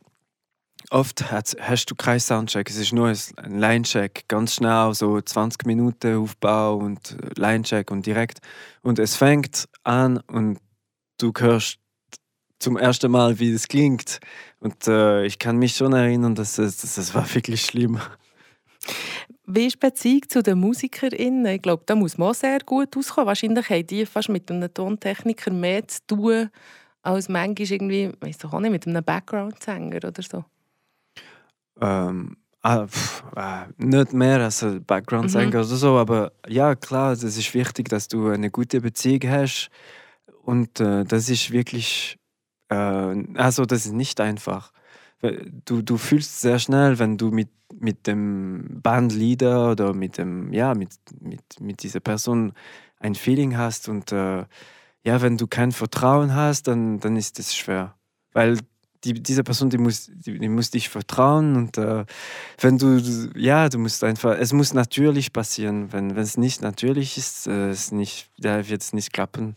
oft 0.90 1.30
hast, 1.30 1.56
hast 1.60 1.86
du 1.86 1.94
keinen 1.94 2.20
Soundcheck. 2.20 2.68
Es 2.70 2.76
ist 2.76 2.92
nur 2.92 3.08
ein 3.08 3.58
Line-Check, 3.58 4.28
ganz 4.28 4.54
schnell, 4.54 4.94
so 4.94 5.20
20 5.20 5.66
Minuten 5.66 6.16
Aufbau 6.16 6.76
und 6.76 7.16
Line-Check 7.36 7.90
und 7.90 8.06
direkt. 8.06 8.38
Und 8.82 8.98
es 8.98 9.16
fängt 9.16 9.68
an 9.84 10.18
und 10.28 10.58
du 11.18 11.32
hörst 11.36 11.78
zum 12.58 12.76
ersten 12.76 13.10
Mal, 13.10 13.38
wie 13.38 13.52
es 13.52 13.68
klingt. 13.68 14.20
Und 14.60 14.86
äh, 14.88 15.24
ich 15.24 15.38
kann 15.38 15.56
mich 15.58 15.76
schon 15.76 15.92
erinnern, 15.92 16.34
dass 16.34 16.58
es, 16.58 16.78
dass 16.78 16.96
es 16.96 17.14
war 17.14 17.32
wirklich 17.34 17.62
schlimm. 17.62 18.00
Wie 19.46 19.66
ist 19.66 19.74
die 19.74 19.86
Beziehung 19.86 20.22
zu 20.28 20.42
den 20.42 20.58
MusikerInnen? 20.58 21.46
Ich 21.46 21.62
glaube, 21.62 21.84
da 21.86 21.94
muss 21.94 22.18
man 22.18 22.34
sehr 22.34 22.58
gut 22.60 22.96
auskommen. 22.96 23.28
Wahrscheinlich 23.28 23.70
haben 23.70 23.86
die 23.86 24.06
fast 24.06 24.28
mit 24.28 24.50
einem 24.50 24.72
Tontechniker 24.72 25.52
mehr 25.52 25.86
zu 25.86 26.00
tun, 26.06 26.50
als 27.02 27.28
manchmal 27.28 27.70
irgendwie, 27.70 28.12
weiss 28.20 28.38
doch 28.38 28.52
auch 28.52 28.60
nicht, 28.60 28.72
mit 28.72 28.86
einem 28.86 29.04
Background-Sänger 29.04 29.96
oder 29.98 30.22
so. 30.22 30.44
Ähm, 31.80 32.36
ah, 32.62 32.86
pff, 32.86 33.22
äh, 33.36 33.66
nicht 33.76 34.12
mehr 34.12 34.40
als 34.40 34.64
ein 34.64 34.84
Background-Sänger 34.84 35.46
mhm. 35.46 35.54
oder 35.54 35.64
so, 35.64 35.96
aber 35.96 36.32
ja, 36.48 36.74
klar, 36.74 37.12
es 37.12 37.22
ist 37.22 37.54
wichtig, 37.54 37.88
dass 37.88 38.08
du 38.08 38.28
eine 38.28 38.50
gute 38.50 38.80
Beziehung 38.80 39.30
hast. 39.30 39.70
Und 40.42 40.80
äh, 40.80 41.04
das 41.04 41.28
ist 41.28 41.52
wirklich, 41.52 42.18
äh, 42.68 43.24
also 43.34 43.64
das 43.64 43.86
ist 43.86 43.92
nicht 43.92 44.20
einfach 44.20 44.72
du, 45.64 45.82
du 45.82 45.96
fühlst 45.96 46.40
sehr 46.40 46.58
schnell, 46.58 46.98
wenn 46.98 47.16
du 47.16 47.30
mit, 47.30 47.48
mit 47.72 48.06
dem 48.06 48.80
Bandleader 48.82 49.72
oder 49.72 49.94
mit 49.94 50.18
dem, 50.18 50.52
ja, 50.52 50.74
mit, 50.74 50.90
mit, 51.20 51.42
mit 51.60 51.82
dieser 51.82 52.00
Person 52.00 52.52
ein 52.98 53.14
Feeling 53.14 53.56
hast 53.56 53.88
und 53.88 54.12
äh, 54.12 54.44
ja, 55.04 55.22
wenn 55.22 55.36
du 55.36 55.46
kein 55.46 55.72
Vertrauen 55.72 56.34
hast, 56.34 56.68
dann, 56.68 56.98
dann 56.98 57.16
ist 57.16 57.38
es 57.38 57.54
schwer. 57.54 57.94
Weil 58.32 58.58
die, 59.04 59.14
diese 59.14 59.44
Person, 59.44 59.70
die 59.70 59.78
muss, 59.78 60.10
die, 60.12 60.38
die 60.38 60.48
muss 60.48 60.70
dich 60.70 60.88
vertrauen 60.88 61.54
und 61.54 61.78
äh, 61.78 62.04
wenn 62.60 62.78
du, 62.78 62.98
ja, 63.36 63.68
du 63.68 63.78
musst 63.78 64.02
einfach, 64.02 64.36
es 64.38 64.52
muss 64.52 64.74
natürlich 64.74 65.32
passieren. 65.32 65.92
Wenn, 65.92 66.16
es 66.16 66.36
nicht 66.36 66.60
natürlich 66.60 67.16
ist, 67.16 67.46
äh, 67.46 67.70
es 67.70 67.92
nicht, 67.92 68.30
da 68.38 68.68
wird 68.68 68.82
es 68.82 68.92
nicht 68.92 69.12
klappen. 69.12 69.56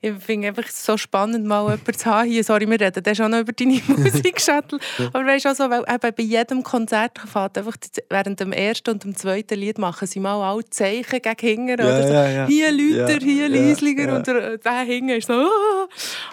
Ich 0.00 0.12
finde 0.14 0.48
es 0.48 0.56
einfach 0.56 0.70
so 0.70 0.96
spannend, 0.96 1.46
mal 1.46 1.62
jemanden 1.62 1.94
zu 1.94 2.06
haben 2.06 2.28
hier. 2.28 2.44
Sorry, 2.44 2.68
wir 2.68 2.80
reden 2.80 3.02
dann 3.02 3.14
schon 3.14 3.30
noch 3.30 3.40
über 3.40 3.52
deine 3.52 3.80
Musikschattel. 3.88 4.78
Aber 5.12 5.24
weißt 5.24 5.44
du 5.44 5.48
auch 5.50 5.54
so, 5.54 5.70
weil 5.70 5.84
eben 5.88 6.14
bei 6.16 6.22
jedem 6.22 6.62
Konzert 6.62 7.18
fährt 7.18 7.56
einfach 7.56 7.76
während 8.10 8.40
dem 8.40 8.52
ersten 8.52 8.90
und 8.90 9.04
dem 9.04 9.16
zweiten 9.16 9.58
Lied 9.58 9.78
machen 9.78 10.06
sie 10.06 10.20
mal 10.20 10.42
alle 10.42 10.68
Zeichen 10.68 11.20
gegen 11.22 11.68
hinten. 11.68 11.78
Ja, 11.80 11.86
oder 11.86 12.06
so. 12.06 12.12
Ja, 12.12 12.28
ja. 12.28 12.46
Hier 12.46 12.72
Lüter, 12.72 13.18
hier 13.18 13.48
Lieslinger 13.48 14.16
und 14.16 14.26
der, 14.26 14.58
der 14.58 14.80
hinten 14.80 15.10
ist 15.10 15.28
so. 15.28 15.34
Oh. 15.34 15.88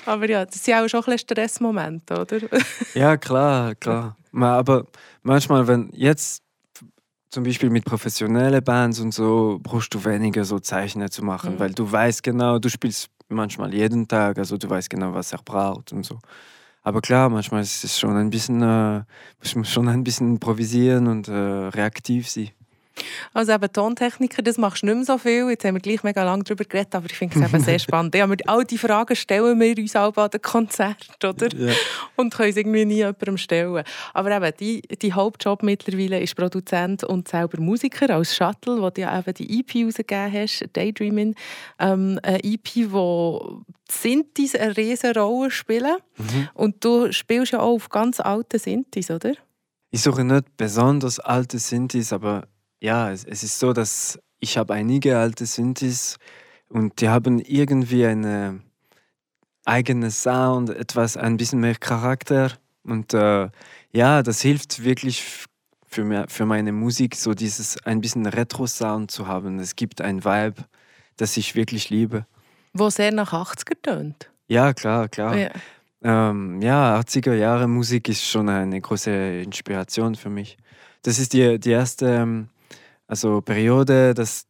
Aber 0.05 0.29
ja, 0.29 0.45
das 0.45 0.63
sind 0.63 0.75
auch 0.75 0.87
schon 0.87 1.03
ein 1.05 1.17
Stressmomente, 1.17 2.19
oder? 2.19 2.39
ja, 2.93 3.17
klar, 3.17 3.75
klar. 3.75 4.17
Aber 4.33 4.85
manchmal, 5.23 5.67
wenn 5.67 5.89
jetzt 5.93 6.43
zum 7.29 7.43
Beispiel 7.43 7.69
mit 7.69 7.85
professionellen 7.85 8.63
Bands 8.63 8.99
und 8.99 9.13
so 9.13 9.59
brauchst 9.63 9.93
du 9.93 10.03
weniger 10.03 10.43
so 10.43 10.59
Zeichen 10.59 11.09
zu 11.09 11.23
machen, 11.23 11.55
mhm. 11.55 11.59
weil 11.59 11.71
du 11.71 11.89
weißt 11.89 12.23
genau, 12.23 12.59
du 12.59 12.69
spielst 12.69 13.09
manchmal 13.31 13.73
jeden 13.73 14.07
Tag, 14.07 14.37
also 14.37 14.57
du 14.57 14.69
weißt 14.69 14.89
genau, 14.89 15.13
was 15.13 15.31
er 15.33 15.39
braucht 15.43 15.91
und 15.93 16.05
so. 16.05 16.19
Aber 16.83 17.01
klar, 17.01 17.29
manchmal 17.29 17.61
ist 17.61 17.83
es 17.83 17.99
schon 17.99 18.15
ein 18.17 18.29
bisschen, 18.29 18.61
äh, 18.61 19.03
muss 19.39 19.55
man 19.55 19.65
schon 19.65 19.87
ein 19.87 20.03
bisschen 20.03 20.31
improvisieren 20.31 21.07
und 21.07 21.27
äh, 21.27 21.31
reaktiv 21.33 22.29
sein. 22.29 22.51
Also 23.33 23.53
eben 23.53 23.71
Tontechniker, 23.71 24.41
das 24.41 24.57
machst 24.57 24.83
du 24.83 24.87
nicht 24.87 24.95
mehr 24.95 25.05
so 25.05 25.17
viel. 25.17 25.49
Jetzt 25.49 25.65
haben 25.65 25.75
wir 25.75 25.81
gleich 25.81 26.03
mega 26.03 26.23
lange 26.23 26.43
darüber 26.43 26.65
geredet, 26.65 26.93
aber 26.95 27.05
ich 27.05 27.15
finde 27.15 27.39
es 27.39 27.45
eben 27.45 27.63
sehr 27.63 27.79
spannend. 27.79 28.15
Ja, 28.15 28.27
all 28.47 28.65
diese 28.65 28.87
Fragen 28.87 29.15
stellen 29.15 29.59
wir 29.59 29.77
uns 29.77 29.95
auch 29.95 30.15
an 30.17 30.29
den 30.29 30.41
Konzert, 30.41 31.23
oder? 31.23 31.47
Ja. 31.55 31.73
Und 32.15 32.33
können 32.33 32.49
es 32.49 32.57
irgendwie 32.57 32.85
nie 32.85 32.95
jemandem 32.95 33.37
stellen. 33.37 33.83
Aber 34.13 34.31
eben, 34.31 34.57
die, 34.59 34.81
die 34.81 35.13
Hauptjob 35.13 35.63
mittlerweile 35.63 36.19
ist 36.19 36.35
Produzent 36.35 37.03
und 37.03 37.27
selber 37.27 37.61
Musiker 37.61 38.09
als 38.09 38.35
Shuttle, 38.35 38.81
wo 38.81 38.89
du 38.89 39.01
ja 39.01 39.17
eben 39.17 39.33
die 39.33 39.59
EP 39.59 39.85
rausgegeben 39.85 40.33
hast, 40.33 40.65
Daydreaming. 40.73 41.35
Ähm, 41.79 42.19
eine 42.23 42.43
EP, 42.43 42.91
wo 42.91 43.63
Synthes 43.89 44.55
eine 44.55 44.75
riesige 44.75 45.19
Rolle 45.19 45.51
spielen. 45.51 45.97
Mhm. 46.17 46.49
Und 46.53 46.83
du 46.83 47.11
spielst 47.11 47.53
ja 47.53 47.59
auch 47.59 47.75
auf 47.75 47.89
ganz 47.89 48.19
alten 48.19 48.59
Synthes, 48.59 49.11
oder? 49.11 49.33
Ich 49.91 50.01
suche 50.01 50.23
nicht 50.23 50.55
besonders 50.55 51.19
alte 51.19 51.59
Synthes, 51.59 52.13
aber 52.13 52.47
ja, 52.81 53.11
es, 53.11 53.23
es 53.23 53.43
ist 53.43 53.59
so, 53.59 53.73
dass 53.73 54.19
ich 54.39 54.57
habe 54.57 54.73
einige 54.73 55.17
alte 55.17 55.45
Synthes 55.45 56.17
und 56.67 56.99
die 56.99 57.09
haben 57.09 57.39
irgendwie 57.39 58.05
einen 58.05 58.63
eigenen 59.65 60.11
Sound, 60.11 60.71
etwas, 60.71 61.15
ein 61.15 61.37
bisschen 61.37 61.59
mehr 61.59 61.75
Charakter. 61.75 62.51
Und 62.83 63.13
äh, 63.13 63.49
ja, 63.91 64.23
das 64.23 64.41
hilft 64.41 64.83
wirklich 64.83 65.23
für, 65.85 66.03
mir, 66.03 66.25
für 66.27 66.45
meine 66.45 66.71
Musik, 66.71 67.15
so 67.15 67.33
dieses 67.33 67.77
ein 67.85 68.01
bisschen 68.01 68.25
Retro-Sound 68.25 69.11
zu 69.11 69.27
haben. 69.27 69.59
Es 69.59 69.75
gibt 69.75 70.01
ein 70.01 70.25
Vibe, 70.25 70.63
das 71.17 71.37
ich 71.37 71.55
wirklich 71.55 71.89
liebe. 71.89 72.25
Wo 72.73 72.89
sehr 72.89 73.11
nach 73.11 73.33
80er 73.33 73.81
tönt. 73.81 74.31
Ja, 74.47 74.73
klar, 74.73 75.07
klar. 75.09 75.37
Ja. 75.37 75.49
Ähm, 76.03 76.61
ja, 76.61 76.99
80er 76.99 77.33
Jahre 77.33 77.67
Musik 77.67 78.09
ist 78.09 78.25
schon 78.25 78.49
eine 78.49 78.81
große 78.81 79.41
Inspiration 79.41 80.15
für 80.15 80.29
mich. 80.29 80.57
Das 81.03 81.19
ist 81.19 81.33
die, 81.33 81.59
die 81.59 81.71
erste 81.71 82.07
ähm, 82.07 82.49
also 83.11 83.41
Periode, 83.41 84.13
dass, 84.13 84.47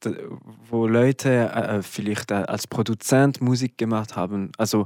wo 0.70 0.86
Leute 0.86 1.52
äh, 1.52 1.82
vielleicht 1.82 2.32
als 2.32 2.68
Produzent 2.68 3.42
Musik 3.42 3.76
gemacht 3.80 4.16
haben. 4.16 4.52
Also 4.56 4.86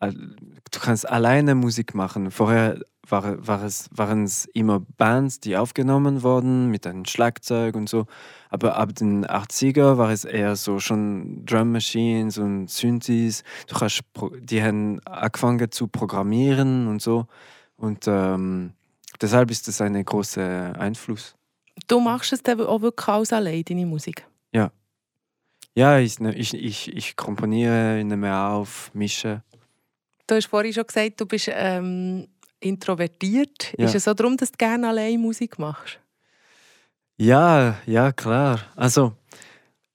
äh, 0.00 0.12
du 0.12 0.78
kannst 0.80 1.08
alleine 1.08 1.56
Musik 1.56 1.96
machen. 1.96 2.30
Vorher 2.30 2.78
war, 3.08 3.44
war 3.44 3.64
es, 3.64 3.88
waren 3.90 4.22
es 4.22 4.44
immer 4.54 4.78
Bands, 4.96 5.40
die 5.40 5.56
aufgenommen 5.56 6.22
wurden 6.22 6.70
mit 6.70 6.86
einem 6.86 7.04
Schlagzeug 7.04 7.74
und 7.74 7.88
so. 7.88 8.06
Aber 8.48 8.76
ab 8.76 8.94
den 8.94 9.26
80er 9.26 9.98
war 9.98 10.12
es 10.12 10.24
eher 10.24 10.54
so 10.54 10.78
schon 10.78 11.44
Drum 11.46 11.72
Machines 11.72 12.38
und 12.38 12.70
Synthes. 12.70 13.42
Du 13.66 13.74
hast, 13.80 14.02
die 14.38 14.62
haben 14.62 15.00
angefangen 15.04 15.72
zu 15.72 15.88
programmieren 15.88 16.86
und 16.86 17.02
so. 17.02 17.26
Und 17.74 18.04
ähm, 18.06 18.74
deshalb 19.20 19.50
ist 19.50 19.66
das 19.66 19.80
ein 19.80 20.00
großer 20.04 20.78
Einfluss. 20.78 21.34
Du 21.86 22.00
machst 22.00 22.32
es 22.32 22.42
dann 22.42 22.60
auch 22.60 22.82
wirklich 22.82 23.08
alles 23.08 23.32
allein, 23.32 23.64
deine 23.64 23.86
Musik? 23.86 24.26
Ja. 24.52 24.70
Ja, 25.74 25.98
ich, 25.98 26.18
ich, 26.20 26.54
ich, 26.54 26.96
ich 26.96 27.16
komponiere, 27.16 28.02
nehme 28.04 28.36
auf, 28.36 28.90
mische. 28.92 29.42
Du 30.26 30.34
hast 30.34 30.46
vorhin 30.46 30.72
schon 30.72 30.86
gesagt, 30.86 31.20
du 31.20 31.26
bist 31.26 31.50
ähm, 31.52 32.28
introvertiert. 32.60 33.74
Ja. 33.78 33.86
Ist 33.86 33.94
es 33.94 34.04
so 34.04 34.14
darum, 34.14 34.36
dass 34.36 34.52
du 34.52 34.56
gerne 34.58 34.88
allein 34.88 35.20
Musik 35.20 35.58
machst? 35.58 35.98
Ja, 37.16 37.76
ja, 37.86 38.12
klar. 38.12 38.60
Also, 38.76 39.12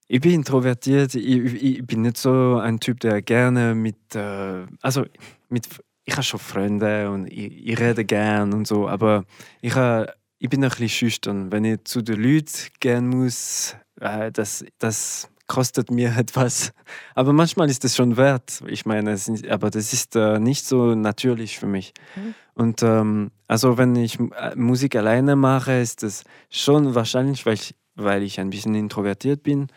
ich 0.08 0.20
bin 0.20 0.32
introvertiert. 0.32 1.14
Ich, 1.14 1.62
ich, 1.62 1.86
bin 1.86 2.02
nicht 2.02 2.18
so 2.18 2.58
ein 2.58 2.78
Typ, 2.78 3.00
der 3.00 3.22
gerne 3.22 3.74
mit. 3.74 4.14
Äh, 4.14 4.66
also, 4.80 5.04
mit, 5.48 5.66
ich 6.04 6.14
habe 6.14 6.22
schon 6.22 6.40
Freunde 6.40 7.10
und 7.10 7.26
ich, 7.26 7.66
ich 7.66 7.78
rede 7.80 8.04
gern 8.04 8.52
und 8.52 8.66
so, 8.66 8.88
aber 8.88 9.24
ich 9.60 9.74
habe 9.74 10.12
ich 10.38 10.48
bin 10.48 10.62
ein 10.62 10.70
bisschen 10.70 10.88
schüchtern. 10.88 11.52
Wenn 11.52 11.64
ich 11.64 11.84
zu 11.84 12.02
den 12.02 12.22
Leuten 12.22 12.68
gehen 12.80 13.08
muss, 13.08 13.76
äh, 14.00 14.30
das, 14.32 14.64
das 14.78 15.30
kostet 15.46 15.90
mir 15.90 16.14
etwas. 16.16 16.72
Aber 17.14 17.32
manchmal 17.32 17.70
ist 17.70 17.84
es 17.84 17.96
schon 17.96 18.16
wert. 18.16 18.62
Ich 18.66 18.86
meine, 18.86 19.12
ist, 19.12 19.46
aber 19.48 19.70
das 19.70 19.92
ist 19.92 20.16
äh, 20.16 20.38
nicht 20.38 20.64
so 20.64 20.94
natürlich 20.94 21.58
für 21.58 21.66
mich. 21.66 21.92
Mhm. 22.16 22.34
Und 22.54 22.82
ähm, 22.82 23.30
also 23.48 23.78
wenn 23.78 23.94
ich 23.96 24.18
äh, 24.18 24.54
Musik 24.56 24.96
alleine 24.96 25.36
mache, 25.36 25.78
ist 25.78 26.02
das 26.02 26.24
schon 26.50 26.94
wahrscheinlich, 26.94 27.46
weil 27.46 27.54
ich, 27.54 27.74
weil 27.94 28.22
ich 28.22 28.40
ein 28.40 28.50
bisschen 28.50 28.74
introvertiert 28.74 29.42
bin, 29.42 29.68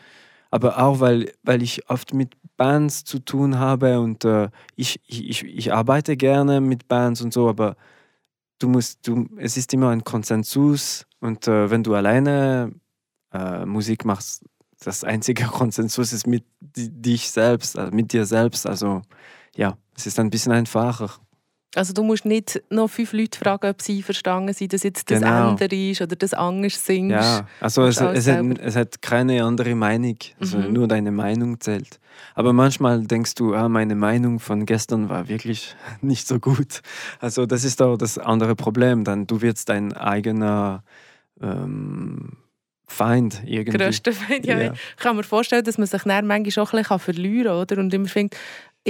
aber 0.51 0.81
auch 0.81 0.99
weil, 0.99 1.31
weil 1.43 1.61
ich 1.61 1.89
oft 1.89 2.13
mit 2.13 2.35
Bands 2.57 3.03
zu 3.03 3.19
tun 3.19 3.59
habe 3.59 3.99
und 3.99 4.25
äh, 4.25 4.49
ich, 4.75 4.99
ich, 5.07 5.43
ich 5.45 5.73
arbeite 5.73 6.17
gerne 6.17 6.59
mit 6.59 6.87
Bands 6.87 7.21
und 7.21 7.33
so, 7.33 7.47
aber 7.47 7.75
du 8.59 8.69
musst, 8.69 9.07
du, 9.07 9.27
es 9.37 9.57
ist 9.57 9.73
immer 9.73 9.89
ein 9.89 10.03
Konsensus 10.03 11.05
und 11.19 11.47
äh, 11.47 11.69
wenn 11.71 11.83
du 11.83 11.95
alleine 11.95 12.73
äh, 13.33 13.65
Musik 13.65 14.05
machst, 14.05 14.43
das 14.83 15.03
einzige 15.03 15.45
Konsensus 15.47 16.13
ist 16.13 16.27
mit 16.27 16.45
dich 16.61 17.31
selbst, 17.31 17.77
also 17.77 17.91
mit 17.91 18.13
dir 18.13 18.25
selbst. 18.25 18.67
Also 18.67 19.01
ja, 19.55 19.77
es 19.95 20.05
ist 20.05 20.19
ein 20.19 20.29
bisschen 20.29 20.51
einfacher. 20.51 21.09
Also 21.75 21.93
du 21.93 22.03
musst 22.03 22.25
nicht 22.25 22.63
noch 22.71 22.89
fünf 22.89 23.13
Leute 23.13 23.37
fragen, 23.37 23.69
ob 23.69 23.81
sie 23.81 24.01
verstanden 24.01 24.53
sind, 24.53 24.73
dass 24.73 24.81
jetzt 24.81 25.11
das 25.11 25.19
genau. 25.19 25.49
andere 25.49 25.75
ist 25.75 26.01
oder 26.01 26.15
das 26.15 26.33
anders 26.33 26.83
singst. 26.83 27.11
Ja, 27.11 27.47
also 27.61 27.83
es, 27.83 28.01
es, 28.01 28.27
hat, 28.27 28.45
es, 28.59 28.75
hat, 28.75 29.01
keine 29.03 29.43
andere 29.43 29.75
Meinung, 29.75 30.17
also 30.39 30.57
mhm. 30.57 30.73
nur 30.73 30.87
deine 30.87 31.11
Meinung 31.11 31.59
zählt. 31.59 31.99
Aber 32.33 32.53
manchmal 32.53 33.03
denkst 33.05 33.35
du, 33.35 33.53
ah, 33.53 33.69
meine 33.69 33.93
Meinung 33.95 34.39
von 34.39 34.65
gestern 34.65 35.09
war 35.09 35.27
wirklich 35.29 35.75
nicht 36.01 36.27
so 36.27 36.39
gut. 36.39 36.81
Also 37.19 37.45
das 37.45 37.63
ist 37.63 37.81
auch 37.83 37.97
das 37.97 38.17
andere 38.17 38.55
Problem. 38.55 39.03
Dann 39.03 39.27
du 39.27 39.41
wirst 39.41 39.69
dein 39.69 39.93
eigener 39.93 40.83
ähm, 41.39 42.31
Feind 42.87 43.43
irgendwie. 43.45 43.77
Größter 43.77 44.11
Feind, 44.11 44.45
ja. 44.45 44.59
ja. 44.59 44.73
Ich 44.73 45.03
kann 45.03 45.15
mir 45.15 45.23
vorstellen, 45.23 45.63
dass 45.63 45.77
man 45.77 45.85
sich 45.85 46.01
dann 46.01 46.25
manchmal 46.25 46.65
auch 46.65 46.73
ein 46.73 46.81
bisschen 46.81 46.99
verlieren 46.99 47.45
kann, 47.45 47.61
oder? 47.61 47.77
Und 47.77 47.93
immer 47.93 48.07
findet, 48.07 48.35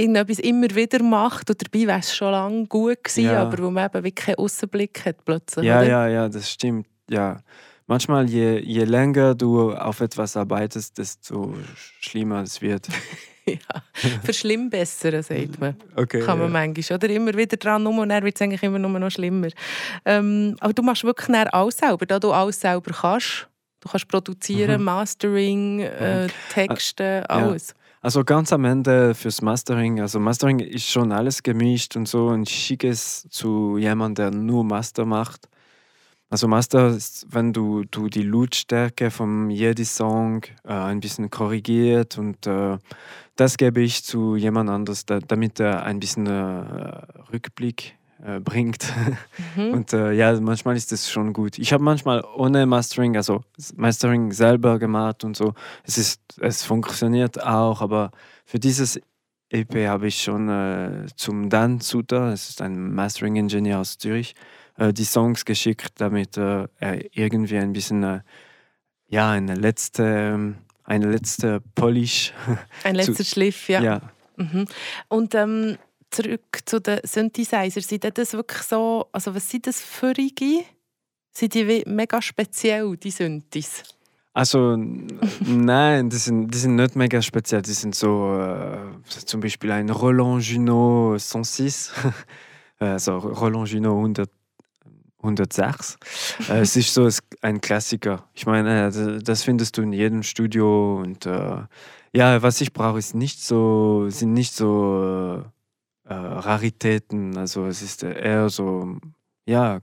irgendetwas 0.00 0.38
immer 0.38 0.74
wieder 0.74 1.02
macht 1.02 1.50
und 1.50 1.62
dabei 1.62 1.86
wäre 1.86 1.98
es 2.00 2.14
schon 2.14 2.32
lange 2.32 2.66
gut 2.66 3.04
gewesen, 3.04 3.24
ja. 3.24 3.42
aber 3.42 3.58
wo 3.58 3.70
man 3.70 3.86
eben 3.86 4.04
wirklich 4.04 4.14
keinen 4.14 4.36
Aussenblick 4.36 5.04
hat 5.04 5.24
plötzlich. 5.24 5.66
Ja, 5.66 5.78
oder? 5.80 5.88
ja, 5.88 6.08
ja, 6.08 6.28
das 6.28 6.50
stimmt. 6.50 6.86
Ja. 7.08 7.38
Manchmal, 7.86 8.30
je, 8.30 8.60
je 8.60 8.84
länger 8.84 9.34
du 9.34 9.72
auf 9.72 10.00
etwas 10.00 10.36
arbeitest, 10.36 10.96
desto 10.96 11.54
schlimmer 12.00 12.42
es 12.42 12.62
wird. 12.62 12.86
ja, 13.46 13.56
verschlimmbessern, 14.22 15.22
sagt 15.22 15.60
man. 15.60 15.74
Okay, 15.96 16.20
Kann 16.20 16.38
man 16.38 16.52
ja. 16.52 16.66
manchmal. 16.66 16.96
Oder 16.96 17.08
immer 17.10 17.34
wieder 17.34 17.56
dran 17.56 17.84
um 17.86 17.98
und 17.98 18.10
dann 18.10 18.22
wird 18.22 18.36
es 18.36 18.42
eigentlich 18.42 18.62
immer 18.62 18.78
nur 18.78 18.96
noch 18.98 19.10
schlimmer. 19.10 19.48
Ähm, 20.04 20.54
aber 20.60 20.72
du 20.72 20.82
machst 20.82 21.02
wirklich 21.02 21.36
alles 21.52 21.78
selber, 21.78 22.06
da 22.06 22.20
du 22.20 22.30
alles 22.30 22.60
selber 22.60 22.92
kannst. 22.92 23.48
Du 23.80 23.88
kannst 23.88 24.08
produzieren, 24.08 24.80
mhm. 24.80 24.84
Mastering, 24.84 25.80
äh. 25.80 26.28
Texte, 26.52 27.28
alles. 27.28 27.68
Ja. 27.68 27.74
Also 28.02 28.24
ganz 28.24 28.50
am 28.52 28.64
Ende 28.64 29.14
fürs 29.14 29.42
Mastering, 29.42 30.00
also 30.00 30.18
Mastering 30.20 30.60
ist 30.60 30.86
schon 30.86 31.12
alles 31.12 31.42
gemischt 31.42 31.96
und 31.96 32.08
so 32.08 32.28
und 32.28 32.48
ich 32.48 32.56
schicke 32.56 32.88
es 32.88 33.28
zu 33.28 33.76
jemandem, 33.76 34.32
der 34.32 34.40
nur 34.40 34.64
Master 34.64 35.04
macht. 35.04 35.50
Also 36.30 36.48
Master 36.48 36.88
ist, 36.88 37.26
wenn 37.28 37.52
du, 37.52 37.84
du 37.90 38.08
die 38.08 38.22
Lautstärke 38.22 39.10
von 39.10 39.50
jedem 39.50 39.84
Song 39.84 40.44
äh, 40.64 40.72
ein 40.72 41.00
bisschen 41.00 41.28
korrigiert 41.28 42.16
und 42.16 42.46
äh, 42.46 42.78
das 43.36 43.58
gebe 43.58 43.82
ich 43.82 44.02
zu 44.02 44.34
jemand 44.36 44.70
anderes, 44.70 45.04
da, 45.04 45.18
damit 45.18 45.60
er 45.60 45.82
ein 45.82 46.00
bisschen 46.00 46.26
äh, 46.26 47.02
Rückblick 47.32 47.98
äh, 48.24 48.40
bringt. 48.40 48.92
Mhm. 49.56 49.70
Und 49.72 49.92
äh, 49.92 50.12
ja, 50.12 50.38
manchmal 50.40 50.76
ist 50.76 50.92
das 50.92 51.10
schon 51.10 51.32
gut. 51.32 51.58
Ich 51.58 51.72
habe 51.72 51.82
manchmal 51.82 52.24
ohne 52.36 52.66
Mastering, 52.66 53.16
also 53.16 53.42
Mastering 53.76 54.32
selber 54.32 54.78
gemacht 54.78 55.24
und 55.24 55.36
so. 55.36 55.54
Es, 55.84 55.98
ist, 55.98 56.20
es 56.40 56.62
funktioniert 56.64 57.42
auch, 57.42 57.80
aber 57.80 58.10
für 58.44 58.58
dieses 58.58 59.00
EP 59.50 59.74
habe 59.86 60.08
ich 60.08 60.22
schon 60.22 60.48
äh, 60.48 61.06
zum 61.16 61.48
Dan 61.48 61.80
Suter, 61.80 62.32
es 62.32 62.50
ist 62.50 62.62
ein 62.62 62.94
Mastering-Ingenieur 62.94 63.80
aus 63.80 63.98
Zürich, 63.98 64.34
äh, 64.76 64.92
die 64.92 65.04
Songs 65.04 65.44
geschickt, 65.44 65.94
damit 65.96 66.36
äh, 66.36 66.68
er 66.78 67.16
irgendwie 67.16 67.58
ein 67.58 67.72
bisschen, 67.72 68.22
ja, 69.08 69.30
eine 69.30 69.54
letzte, 69.54 70.54
eine 70.84 71.10
letzte 71.10 71.62
Polish. 71.74 72.32
Ein 72.84 72.96
letzter 72.96 73.24
Schliff, 73.24 73.68
ja. 73.68 73.80
ja. 73.80 74.00
Mhm. 74.36 74.66
Und 75.08 75.34
ähm, 75.34 75.78
zurück 76.10 76.60
zu 76.64 76.80
den 76.80 77.00
Synthesizern. 77.04 77.70
Sind 77.70 78.18
das 78.18 78.32
wirklich 78.32 78.62
so, 78.62 79.08
also 79.12 79.34
was 79.34 79.48
sind 79.48 79.66
das 79.66 79.80
für 79.80 80.14
Sind 80.14 81.54
die 81.54 81.84
mega 81.86 82.20
speziell, 82.20 82.96
die 82.96 83.10
Synthes? 83.10 83.82
Also 84.32 84.76
nein, 85.40 86.08
die 86.08 86.16
sind, 86.16 86.48
die 86.48 86.58
sind 86.58 86.76
nicht 86.76 86.96
mega 86.96 87.20
speziell. 87.20 87.62
Die 87.62 87.72
sind 87.72 87.94
so 87.94 88.38
äh, 88.38 88.78
zum 89.26 89.40
Beispiel 89.40 89.72
ein 89.72 89.90
Roland 89.90 90.44
Junot 90.44 91.20
106, 91.20 91.92
also 92.78 93.18
Roland 93.18 93.68
Junot 93.68 93.96
100, 93.96 94.30
106. 95.18 95.98
äh, 96.48 96.60
es 96.60 96.76
ist 96.76 96.94
so 96.94 97.08
ein 97.42 97.60
Klassiker. 97.60 98.28
Ich 98.34 98.46
meine, 98.46 98.86
äh, 98.86 99.22
das 99.22 99.42
findest 99.42 99.76
du 99.76 99.82
in 99.82 99.92
jedem 99.92 100.22
Studio 100.22 101.00
und 101.00 101.26
äh, 101.26 101.62
ja, 102.12 102.42
was 102.42 102.60
ich 102.60 102.72
brauche, 102.72 102.98
ist 102.98 103.14
nicht 103.14 103.40
so, 103.42 104.08
sind 104.10 104.32
nicht 104.32 104.54
so 104.54 105.44
äh, 106.10 106.14
Raritäten. 106.14 107.36
Also 107.36 107.66
es 107.66 107.82
ist 107.82 108.02
eher 108.02 108.48
so, 108.50 108.96
ja, 109.46 109.80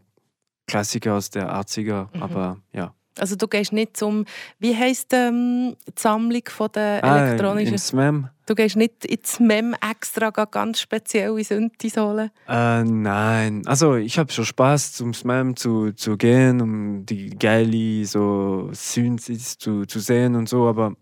Klassiker 0.67 1.15
aus 1.15 1.29
der 1.29 1.49
80er, 1.49 2.07
mhm. 2.13 2.21
aber 2.21 2.57
ja. 2.73 2.93
Also 3.17 3.35
du 3.35 3.47
gehst 3.47 3.73
nicht 3.73 3.97
zum, 3.97 4.25
wie 4.59 4.75
heisst 4.75 5.11
ähm, 5.13 5.75
die 5.87 5.93
Sammlung 5.95 6.43
von 6.49 6.69
der 6.71 7.03
ah, 7.03 7.17
elektronischen? 7.17 7.73
Ins 7.73 7.93
MEM. 7.93 8.27
Du 8.45 8.53
gehst 8.53 8.75
nicht 8.75 9.05
ins 9.05 9.39
MEM 9.39 9.73
extra 9.89 10.29
ganz 10.29 10.81
speziell 10.81 11.35
in 11.37 11.43
Synthes 11.43 11.97
holen? 11.97 12.29
Äh, 12.47 12.83
nein, 12.83 13.65
also 13.65 13.95
ich 13.95 14.19
habe 14.19 14.31
schon 14.31 14.45
Spaß 14.45 14.93
zum 14.93 15.13
MEM 15.23 15.55
zu, 15.55 15.93
zu 15.93 16.17
gehen, 16.17 16.61
um 16.61 17.05
die 17.05 17.29
geile 17.29 18.05
so 18.05 18.69
Synthes 18.73 19.57
zu, 19.57 19.85
zu 19.85 19.99
sehen 19.99 20.35
und 20.35 20.47
so, 20.47 20.67
aber 20.67 20.93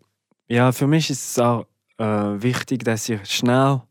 ja, 0.47 0.71
für 0.71 0.87
mich 0.87 1.09
ist 1.09 1.31
es 1.31 1.39
auch 1.39 1.65
äh, 1.97 2.05
wichtig, 2.05 2.83
dass 2.85 3.09
ich 3.09 3.25
schnell 3.25 3.81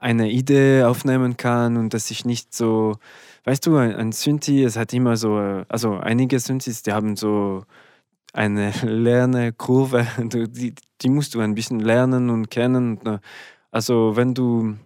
eine 0.00 0.30
Idee 0.30 0.84
aufnehmen 0.84 1.36
kann 1.36 1.76
und 1.76 1.94
dass 1.94 2.10
ich 2.10 2.24
nicht 2.24 2.54
so, 2.54 2.96
weißt 3.44 3.66
du, 3.66 3.76
ein, 3.76 3.94
ein 3.94 4.12
Synthi, 4.12 4.64
es 4.64 4.76
hat 4.76 4.92
immer 4.92 5.16
so, 5.16 5.36
also 5.68 5.96
einige 5.98 6.40
Synthis, 6.40 6.82
die 6.82 6.92
haben 6.92 7.16
so 7.16 7.64
eine 8.32 8.70
Lernkurve, 8.82 10.06
die, 10.18 10.74
die 11.02 11.08
musst 11.08 11.34
du 11.34 11.40
ein 11.40 11.54
bisschen 11.54 11.80
lernen 11.80 12.30
und 12.30 12.50
kennen. 12.50 12.98
Also 13.70 14.16
wenn 14.16 14.34
du 14.34 14.76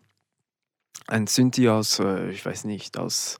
ein 1.06 1.26
Synthi 1.26 1.68
aus, 1.68 2.00
äh, 2.00 2.30
ich 2.30 2.44
weiß 2.44 2.64
nicht, 2.64 2.98
aus 2.98 3.38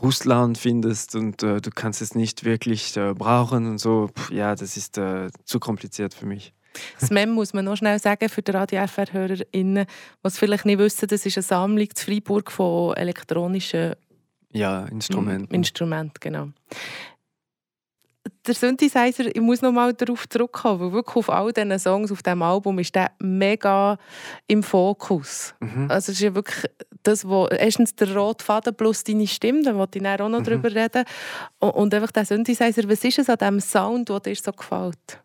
Russland 0.00 0.58
findest 0.58 1.14
und 1.16 1.42
äh, 1.42 1.60
du 1.60 1.70
kannst 1.70 2.02
es 2.02 2.14
nicht 2.14 2.44
wirklich 2.44 2.96
äh, 2.96 3.14
brauchen 3.14 3.66
und 3.66 3.78
so, 3.78 4.10
ja, 4.30 4.54
das 4.54 4.76
ist 4.76 4.98
äh, 4.98 5.30
zu 5.44 5.58
kompliziert 5.58 6.14
für 6.14 6.26
mich. 6.26 6.52
Das 7.00 7.10
MEM 7.10 7.30
muss 7.30 7.52
man 7.52 7.64
noch 7.64 7.76
schnell 7.76 7.98
sagen 7.98 8.28
für 8.28 8.42
die 8.42 8.50
Radio 8.50 8.82
FR-HörerInnen, 8.86 9.86
die 10.24 10.30
vielleicht 10.30 10.64
nicht 10.64 10.78
wissen, 10.78 11.08
das 11.08 11.26
ist 11.26 11.36
eine 11.36 11.42
Sammlung 11.42 11.88
zu 11.94 12.04
Freiburg 12.04 12.50
von 12.50 12.96
elektronischen 12.96 13.94
ja, 14.52 14.86
Instrumenten. 14.86 15.54
Instrument, 15.54 16.20
genau. 16.20 16.48
Der 18.46 18.54
Synthesizer, 18.54 19.26
ich 19.34 19.40
muss 19.40 19.62
noch 19.62 19.72
mal 19.72 19.92
darauf 19.92 20.28
zurückkommen, 20.28 20.80
weil 20.80 20.92
wirklich 20.92 21.16
auf 21.16 21.30
all 21.30 21.52
diesen 21.52 21.78
Songs 21.78 22.10
auf 22.10 22.22
diesem 22.22 22.42
Album 22.42 22.78
ist 22.78 22.94
der 22.94 23.12
mega 23.18 23.98
im 24.46 24.62
Fokus. 24.62 25.54
Mhm. 25.60 25.90
Also 25.90 26.12
es 26.12 26.18
ist 26.18 26.22
ja 26.22 26.34
wirklich 26.34 26.64
das, 27.02 27.26
wo, 27.26 27.46
erstens 27.46 27.94
der 27.94 28.16
rote 28.16 28.44
Faden 28.44 28.74
plus 28.74 29.04
deine 29.04 29.26
Stimme, 29.26 29.62
da 29.62 29.74
wollte 29.74 29.98
ich 29.98 30.06
auch 30.06 30.28
noch 30.28 30.40
mhm. 30.40 30.44
drüber 30.44 30.74
reden. 30.74 31.04
Und 31.58 31.94
einfach 31.94 32.12
der 32.12 32.24
Synthesizer, 32.24 32.88
was 32.88 33.04
ist 33.04 33.18
es 33.18 33.28
an 33.28 33.38
diesem 33.38 33.60
Sound, 33.60 34.08
der 34.08 34.20
dir 34.20 34.36
so 34.36 34.52
gefällt? 34.52 35.22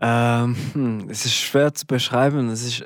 Ähm, 0.00 0.56
hm, 0.72 1.08
es 1.08 1.24
ist 1.24 1.34
schwer 1.34 1.72
zu 1.72 1.86
beschreiben. 1.86 2.48
Es 2.48 2.64
ist, 2.64 2.84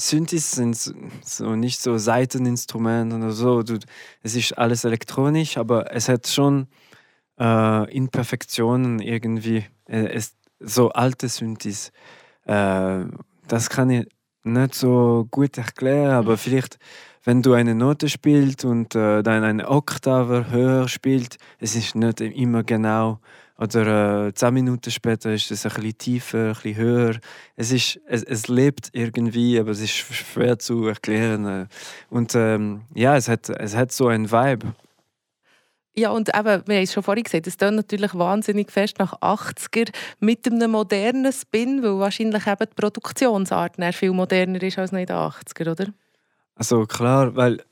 Synthes 0.00 0.52
sind 0.52 0.76
so 0.76 1.56
nicht 1.56 1.80
so 1.80 1.98
Seiteninstrumente 1.98 3.16
oder 3.16 3.32
so. 3.32 3.62
Du, 3.62 3.78
es 4.22 4.34
ist 4.34 4.58
alles 4.58 4.84
elektronisch, 4.84 5.56
aber 5.56 5.94
es 5.94 6.08
hat 6.08 6.26
schon 6.26 6.66
äh, 7.38 7.94
Imperfektionen 7.94 8.98
irgendwie. 8.98 9.64
Äh, 9.86 10.08
es, 10.08 10.34
so 10.60 10.90
alte 10.90 11.28
Synthes. 11.28 11.92
Äh, 12.44 13.04
das 13.46 13.70
kann 13.70 13.90
ich 13.90 14.08
nicht 14.42 14.74
so 14.74 15.28
gut 15.30 15.58
erklären, 15.58 16.12
aber 16.12 16.36
vielleicht, 16.36 16.78
wenn 17.24 17.42
du 17.42 17.52
eine 17.52 17.74
Note 17.74 18.08
spielst 18.08 18.64
und 18.64 18.94
äh, 18.94 19.22
dann 19.22 19.44
eine 19.44 19.68
Oktave 19.68 20.50
höher 20.50 20.88
spielt, 20.88 21.36
es 21.58 21.76
ist 21.76 21.94
nicht 21.94 22.20
immer 22.20 22.64
genau 22.64 23.20
oder 23.58 24.28
äh, 24.28 24.34
zehn 24.34 24.54
Minuten 24.54 24.90
später 24.90 25.32
ist 25.34 25.50
es 25.50 25.66
ein 25.66 25.72
bisschen 25.74 25.98
tiefer, 25.98 26.38
ein 26.38 26.52
bisschen 26.54 26.76
höher. 26.76 27.16
Es, 27.56 27.72
ist, 27.72 28.00
es, 28.06 28.22
es 28.22 28.46
lebt 28.46 28.90
irgendwie, 28.92 29.58
aber 29.58 29.70
es 29.70 29.80
ist 29.80 29.94
schwer 29.94 30.58
zu 30.60 30.86
erklären. 30.86 31.44
Äh. 31.44 31.66
Und 32.08 32.36
ähm, 32.36 32.82
ja, 32.94 33.16
es 33.16 33.28
hat, 33.28 33.48
es 33.50 33.74
hat 33.74 33.90
so 33.90 34.06
einen 34.06 34.30
Vibe. 34.30 34.74
Ja, 35.96 36.10
und 36.10 36.28
eben, 36.28 36.62
wir 36.66 36.76
haben 36.76 36.84
es 36.84 36.92
schon 36.92 37.02
vorhin 37.02 37.24
gesagt, 37.24 37.48
es 37.48 37.56
klingt 37.56 37.74
natürlich 37.74 38.14
wahnsinnig 38.14 38.70
fest 38.70 39.00
nach 39.00 39.14
80er 39.14 39.90
mit 40.20 40.46
einem 40.46 40.70
modernen 40.70 41.32
Spin, 41.32 41.82
weil 41.82 41.98
wahrscheinlich 41.98 42.46
eben 42.46 42.66
die 42.70 42.74
Produktionsart 42.76 43.74
viel 43.96 44.12
moderner 44.12 44.62
ist 44.62 44.78
als 44.78 44.92
noch 44.92 45.00
in 45.00 45.06
den 45.06 45.16
80er, 45.16 45.72
oder? 45.72 45.86
Also 46.54 46.86
klar, 46.86 47.34
weil 47.34 47.64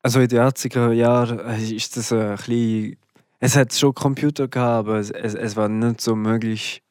also 0.00 0.20
in 0.20 0.28
den 0.28 0.40
80er 0.40 0.92
Jahren 0.92 1.38
ist 1.60 1.96
das 1.98 2.10
ein 2.12 2.36
bisschen 2.36 2.96
es 3.42 3.56
hat 3.56 3.74
schon 3.74 3.94
Computer 3.94 4.46
gehabt, 4.48 4.88
aber 4.88 4.98
es, 4.98 5.10
es 5.10 5.56
war 5.56 5.68
nicht 5.68 6.00
so 6.00 6.14
möglich, 6.14 6.82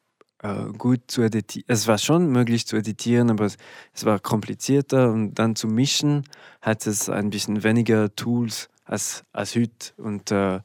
äh, 0.42 0.66
gut 0.76 1.00
zu 1.08 1.22
editieren. 1.22 1.64
Es 1.68 1.88
war 1.88 1.98
schon 1.98 2.30
möglich 2.30 2.66
zu 2.66 2.76
editieren, 2.76 3.30
aber 3.30 3.46
es, 3.46 3.56
es, 3.94 4.04
war 4.04 4.18
komplizierter 4.20 5.10
und 5.10 5.34
dann 5.34 5.56
zu 5.56 5.66
mischen 5.66 6.24
hat 6.60 6.86
es 6.86 7.08
ein 7.08 7.30
bisschen 7.30 7.64
weniger 7.64 8.14
Tools 8.14 8.68
als, 8.84 9.24
als 9.32 9.56
heute. 9.56 9.94
Und 9.96 10.30
äh, 10.30 10.60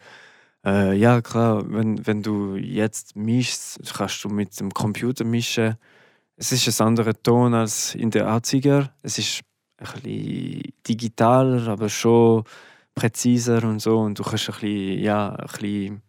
Äh, 0.65 0.95
ja, 0.97 1.21
klar, 1.21 1.63
wenn, 1.71 2.05
wenn 2.07 2.23
du 2.23 2.55
jetzt 2.57 3.15
mischst, 3.15 3.79
kannst 3.95 4.23
du 4.25 4.29
mit 4.29 4.59
dem 4.59 4.73
Computer 4.73 5.23
mischen. 5.23 5.77
Es 6.35 6.51
ist 6.51 6.81
ein 6.81 6.87
anderer 6.87 7.13
Ton 7.23 7.53
als 7.53 7.95
in 7.95 8.11
der 8.11 8.27
80er. 8.27 8.89
Es 9.01 9.17
ist 9.17 9.41
ein 9.77 10.01
bisschen 10.01 10.73
digitaler, 10.87 11.69
aber 11.69 11.89
schon 11.89 12.43
präziser 12.97 13.63
und 13.63 13.79
so. 13.79 13.99
Und 13.99 14.17
du 14.17 14.23
kannst 14.23 14.49
ein 14.49 14.53
bisschen, 14.53 14.99
ja, 14.99 15.29
ein 15.29 15.47
bisschen 15.47 16.01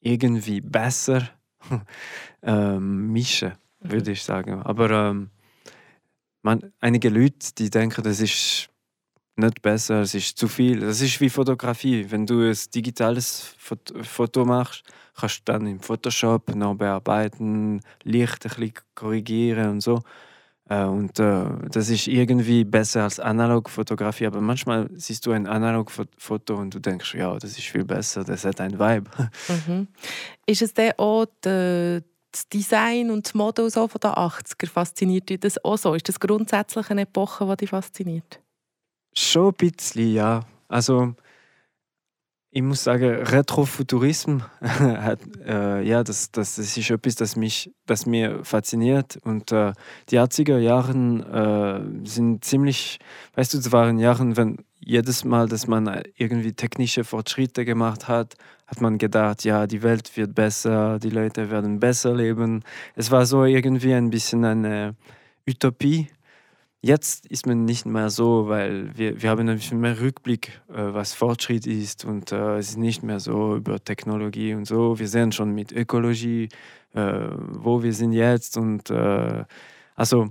irgendwie 0.00 0.60
besser 0.60 1.28
ähm, 2.42 3.12
mischen, 3.12 3.52
mhm. 3.80 3.90
würde 3.90 4.12
ich 4.12 4.22
sagen. 4.22 4.62
Aber 4.62 4.90
ähm, 4.90 5.30
man, 6.42 6.72
einige 6.80 7.08
Leute, 7.08 7.52
die 7.58 7.68
denken, 7.68 8.02
das 8.04 8.20
ist 8.20 8.70
nicht 9.36 9.60
besser, 9.60 10.02
es 10.02 10.14
ist 10.14 10.38
zu 10.38 10.46
viel. 10.46 10.80
Das 10.80 11.00
ist 11.00 11.20
wie 11.20 11.28
Fotografie. 11.28 12.06
Wenn 12.08 12.26
du 12.26 12.48
ein 12.48 12.56
digitales 12.72 13.56
Foto 13.58 14.44
machst, 14.44 14.84
kannst 15.16 15.40
du 15.40 15.52
dann 15.52 15.66
im 15.66 15.80
Photoshop 15.80 16.54
noch 16.54 16.76
bearbeiten, 16.76 17.80
Licht 18.04 18.46
ein 18.46 18.50
bisschen 18.50 18.74
korrigieren 18.94 19.70
und 19.70 19.80
so. 19.80 20.00
Äh, 20.68 20.84
und 20.84 21.18
äh, 21.18 21.44
das 21.70 21.90
ist 21.90 22.06
irgendwie 22.06 22.64
besser 22.64 23.04
als 23.04 23.20
Analogfotografie. 23.20 24.26
Aber 24.26 24.40
manchmal 24.40 24.88
siehst 24.94 25.26
du 25.26 25.32
ein 25.32 25.46
Analogfoto 25.46 26.54
und 26.54 26.74
du 26.74 26.78
denkst, 26.78 27.14
ja, 27.14 27.34
das 27.38 27.50
ist 27.52 27.66
viel 27.66 27.84
besser, 27.84 28.24
das 28.24 28.44
hat 28.44 28.60
ein 28.60 28.78
Vibe. 28.78 29.10
Mhm. 29.66 29.88
Ist 30.46 30.62
es 30.62 30.72
dann 30.74 30.92
auch 30.96 31.26
das 31.42 32.48
Design 32.52 33.10
und 33.10 33.26
das 33.26 33.34
Mode 33.34 33.68
so 33.70 33.88
von 33.88 34.00
den 34.00 34.10
80er? 34.10 34.68
Fasziniert 34.68 35.28
dich 35.28 35.40
das 35.40 35.62
auch 35.64 35.76
so? 35.76 35.94
Ist 35.94 36.08
das 36.08 36.18
grundsätzlich 36.18 36.90
eine 36.90 37.02
Epoche, 37.02 37.46
die 37.46 37.56
dich 37.56 37.70
fasziniert? 37.70 38.40
Schon 39.14 39.48
ein 39.48 39.54
bisschen, 39.54 40.12
ja. 40.12 40.40
Also, 40.68 41.14
ich 42.56 42.62
muss 42.62 42.84
sagen, 42.84 43.16
Retrofuturismus 43.16 44.44
hat, 44.60 45.18
äh, 45.44 45.82
ja, 45.82 46.04
das, 46.04 46.30
das, 46.30 46.54
das 46.54 46.76
ist 46.76 46.88
etwas, 46.88 47.16
das 47.16 47.34
mich 47.34 47.72
das 47.84 48.06
mir 48.06 48.44
fasziniert. 48.44 49.18
Und 49.24 49.50
äh, 49.50 49.72
die 50.10 50.20
80er 50.20 50.58
Jahre 50.58 50.92
äh, 50.92 52.08
sind 52.08 52.44
ziemlich, 52.44 53.00
weißt 53.34 53.54
du, 53.54 53.58
es 53.58 53.72
waren 53.72 53.98
Jahre, 53.98 54.36
wenn 54.36 54.58
jedes 54.78 55.24
Mal, 55.24 55.48
dass 55.48 55.66
man 55.66 56.02
irgendwie 56.16 56.52
technische 56.52 57.02
Fortschritte 57.02 57.64
gemacht 57.64 58.06
hat, 58.06 58.34
hat 58.68 58.80
man 58.80 58.98
gedacht, 58.98 59.44
ja, 59.44 59.66
die 59.66 59.82
Welt 59.82 60.16
wird 60.16 60.36
besser, 60.36 61.00
die 61.00 61.10
Leute 61.10 61.50
werden 61.50 61.80
besser 61.80 62.14
leben. 62.14 62.62
Es 62.94 63.10
war 63.10 63.26
so 63.26 63.44
irgendwie 63.44 63.94
ein 63.94 64.10
bisschen 64.10 64.44
eine 64.44 64.94
Utopie. 65.44 66.06
Jetzt 66.84 67.24
ist 67.28 67.46
man 67.46 67.64
nicht 67.64 67.86
mehr 67.86 68.10
so, 68.10 68.46
weil 68.46 68.94
wir, 68.94 69.22
wir 69.22 69.30
haben 69.30 69.48
ein 69.48 69.56
bisschen 69.56 69.80
mehr 69.80 69.98
Rückblick, 69.98 70.60
äh, 70.68 70.92
was 70.92 71.14
Fortschritt 71.14 71.66
ist 71.66 72.04
und 72.04 72.30
äh, 72.30 72.58
es 72.58 72.68
ist 72.68 72.76
nicht 72.76 73.02
mehr 73.02 73.20
so 73.20 73.56
über 73.56 73.82
Technologie 73.82 74.52
und 74.52 74.66
so. 74.66 74.98
Wir 74.98 75.08
sehen 75.08 75.32
schon 75.32 75.54
mit 75.54 75.72
Ökologie, 75.72 76.50
äh, 76.92 77.28
wo 77.52 77.82
wir 77.82 77.94
sind 77.94 78.12
jetzt 78.12 78.58
und 78.58 78.90
äh, 78.90 79.44
also 79.94 80.28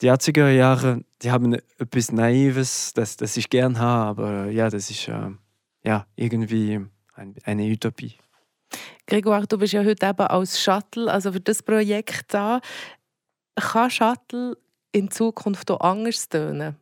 die 0.00 0.10
80er 0.10 0.50
Jahre, 0.50 1.04
die 1.22 1.30
haben 1.30 1.54
etwas 1.78 2.10
Naives, 2.10 2.92
das, 2.94 3.16
das 3.16 3.36
ich 3.36 3.48
gern 3.48 3.78
habe, 3.78 4.22
aber 4.22 4.50
ja, 4.50 4.70
das 4.70 4.90
ist 4.90 5.06
äh, 5.06 5.30
ja 5.84 6.04
irgendwie 6.16 6.80
ein, 7.14 7.36
eine 7.44 7.62
Utopie. 7.70 8.18
Gregor, 9.06 9.46
du 9.46 9.56
bist 9.56 9.72
ja 9.72 9.84
heute 9.84 10.04
eben 10.04 10.26
als 10.26 10.60
Shuttle, 10.60 11.08
also 11.08 11.30
für 11.30 11.40
das 11.40 11.62
Projekt 11.62 12.34
da. 12.34 12.60
Kann 13.54 13.90
Shuttle 13.90 14.56
in 14.92 15.10
Zukunft 15.10 15.70
auch 15.70 15.80
anders 15.80 16.28
tönen? 16.28 16.76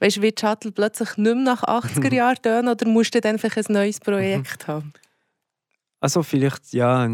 Weißt 0.00 0.16
du, 0.16 0.22
wird 0.22 0.40
Shuttle 0.40 0.72
plötzlich 0.72 1.16
nicht 1.16 1.34
mehr 1.34 1.34
nach 1.34 1.62
80er 1.62 2.14
Jahren 2.14 2.42
tönen 2.42 2.68
oder 2.68 2.86
musst 2.88 3.14
du 3.14 3.20
dann 3.20 3.34
einfach 3.34 3.56
ein 3.56 3.64
neues 3.68 4.00
Projekt 4.00 4.66
haben? 4.66 4.92
Also 6.00 6.22
vielleicht 6.22 6.72
ja. 6.72 7.08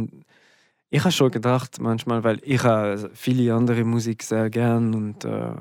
Ich 0.90 1.00
habe 1.00 1.10
schon 1.10 1.30
gedacht 1.30 1.80
manchmal, 1.80 2.22
weil 2.22 2.38
ich 2.44 2.62
habe 2.62 3.10
viele 3.14 3.52
andere 3.52 3.82
Musik 3.84 4.22
sehr 4.22 4.48
gern 4.48 4.94
und 4.94 5.24
äh, 5.24 5.54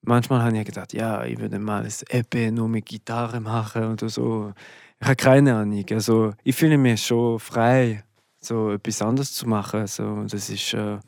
manchmal 0.00 0.42
habe 0.42 0.56
ich 0.56 0.64
gedacht, 0.64 0.94
ja, 0.94 1.24
ich 1.24 1.38
würde 1.38 1.58
mal 1.58 1.84
ein 1.84 1.92
EP 2.08 2.52
nur 2.52 2.68
mit 2.68 2.86
Gitarre 2.86 3.40
machen 3.40 3.92
oder 3.92 4.08
so. 4.08 4.54
Ich 4.98 5.06
habe 5.06 5.16
keine 5.16 5.54
Ahnung. 5.56 5.84
Also 5.90 6.32
ich 6.42 6.56
fühle 6.56 6.78
mich 6.78 7.04
schon 7.04 7.38
frei, 7.38 8.02
so 8.40 8.72
etwas 8.72 9.02
anderes 9.02 9.34
zu 9.34 9.46
machen. 9.46 9.80
Also, 9.80 10.24
das 10.24 10.48
ist, 10.48 10.72
äh, 10.72 10.98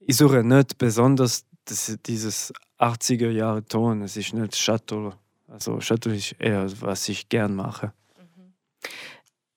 ich 0.00 0.16
suche 0.16 0.42
nicht 0.42 0.78
besonders 0.78 1.44
das, 1.70 1.96
dieses 2.06 2.52
80er 2.78 3.30
Jahre 3.30 3.64
Ton, 3.64 4.02
es 4.02 4.16
ist 4.16 4.34
nicht 4.34 4.56
Shuttle. 4.56 5.12
Also 5.48 5.80
Shuttle 5.80 6.14
ist 6.14 6.34
eher, 6.38 6.66
was 6.80 7.08
ich 7.08 7.28
gern 7.28 7.54
mache. 7.54 7.92
Mhm. 8.18 8.52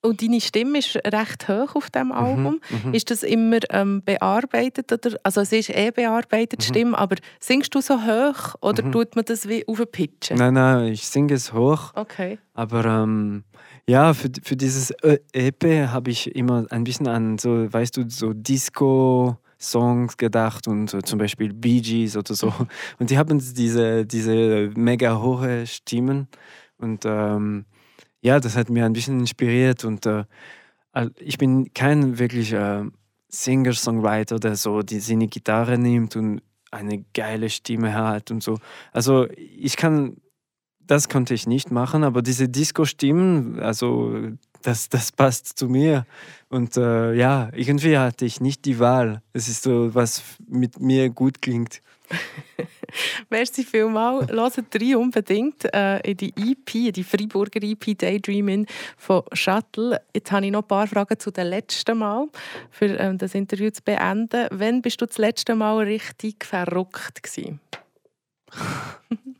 Und 0.02 0.22
deine 0.22 0.40
Stimme 0.40 0.78
ist 0.78 0.96
recht 0.96 1.48
hoch 1.48 1.74
auf 1.76 1.90
dem 1.90 2.08
mhm, 2.08 2.12
Album. 2.12 2.60
Mhm, 2.84 2.94
ist 2.94 3.10
das 3.10 3.22
immer 3.22 3.58
ähm, 3.70 4.02
bearbeitet? 4.04 4.92
Oder? 4.92 5.16
Also 5.22 5.40
es 5.40 5.52
ist 5.52 5.70
eh 5.70 5.90
bearbeitet, 5.90 6.60
mhm. 6.60 6.64
Stimme, 6.64 6.98
aber 6.98 7.16
singst 7.40 7.74
du 7.74 7.80
so 7.80 8.02
hoch 8.02 8.54
oder 8.60 8.84
mhm. 8.84 8.92
tut 8.92 9.16
man 9.16 9.24
das 9.24 9.48
wie 9.48 9.66
auf 9.66 9.80
Pitchen? 9.90 10.36
Nein, 10.36 10.54
nein, 10.54 10.92
ich 10.92 11.06
singe 11.06 11.34
es 11.34 11.52
hoch. 11.52 11.92
Okay. 11.94 12.38
Aber 12.52 12.84
ähm, 12.84 13.44
ja, 13.88 14.14
für, 14.14 14.30
für 14.42 14.56
dieses 14.56 14.92
EP 15.32 15.64
habe 15.88 16.10
ich 16.10 16.34
immer 16.34 16.66
ein 16.70 16.84
bisschen 16.84 17.06
an 17.06 17.38
so, 17.38 17.72
weißt 17.72 17.96
du, 17.96 18.08
so 18.08 18.32
Disco 18.32 19.38
Songs 19.70 20.16
gedacht 20.16 20.68
und 20.68 20.90
so, 20.90 21.00
zum 21.00 21.18
Beispiel 21.18 21.52
Bee 21.52 21.80
Gees 21.80 22.16
oder 22.16 22.34
so. 22.34 22.52
Und 22.98 23.10
die 23.10 23.18
haben 23.18 23.38
diese, 23.38 24.06
diese 24.06 24.70
mega 24.76 25.20
hohe 25.20 25.66
Stimmen. 25.66 26.28
Und 26.78 27.04
ähm, 27.04 27.64
ja, 28.20 28.40
das 28.40 28.56
hat 28.56 28.70
mir 28.70 28.84
ein 28.84 28.92
bisschen 28.92 29.20
inspiriert. 29.20 29.84
Und 29.84 30.06
äh, 30.06 30.24
ich 31.18 31.38
bin 31.38 31.72
kein 31.74 32.18
wirklicher 32.18 32.82
äh, 32.82 32.90
Singer-Songwriter, 33.28 34.38
der 34.38 34.56
so 34.56 34.82
die 34.82 35.00
seine 35.00 35.26
Gitarre 35.26 35.78
nimmt 35.78 36.16
und 36.16 36.40
eine 36.70 37.04
geile 37.14 37.50
Stimme 37.50 37.94
hat 37.94 38.30
und 38.30 38.42
so. 38.42 38.58
Also 38.92 39.28
ich 39.36 39.76
kann, 39.76 40.16
das 40.80 41.08
konnte 41.08 41.34
ich 41.34 41.46
nicht 41.46 41.70
machen, 41.70 42.04
aber 42.04 42.22
diese 42.22 42.48
Disco-Stimmen, 42.48 43.60
also 43.60 44.32
das, 44.64 44.88
das 44.88 45.12
passt 45.12 45.58
zu 45.58 45.68
mir. 45.68 46.06
Und 46.48 46.76
äh, 46.76 47.14
ja, 47.14 47.50
irgendwie 47.54 47.98
hatte 47.98 48.24
ich 48.24 48.40
nicht 48.40 48.64
die 48.64 48.78
Wahl. 48.78 49.22
Es 49.32 49.48
ist 49.48 49.62
so, 49.62 49.94
was 49.94 50.22
mit 50.46 50.80
mir 50.80 51.10
gut 51.10 51.42
klingt. 51.42 51.82
Merci 53.30 53.64
vielmals. 53.64 54.30
Hört 54.30 54.74
rein 54.80 54.96
unbedingt 54.96 55.64
äh, 55.74 55.98
in 56.00 56.16
die 56.16 56.32
EP, 56.36 56.92
die 56.92 57.04
Freiburger 57.04 57.62
EP 57.62 57.98
Daydreaming 57.98 58.66
von 58.96 59.22
Shuttle. 59.32 60.00
Jetzt 60.14 60.32
habe 60.32 60.46
ich 60.46 60.52
noch 60.52 60.62
ein 60.62 60.68
paar 60.68 60.86
Fragen 60.86 61.18
zu 61.18 61.30
dem 61.30 61.48
letzten 61.48 61.98
Mal, 61.98 62.28
für 62.70 62.86
ähm, 62.86 63.18
das 63.18 63.34
Interview 63.34 63.70
zu 63.70 63.82
beenden. 63.82 64.48
Wann 64.50 64.82
bist 64.82 65.00
du 65.00 65.06
das 65.06 65.18
letzte 65.18 65.54
Mal 65.54 65.84
richtig 65.84 66.44
verrückt 66.44 67.22
gewesen? 67.22 67.60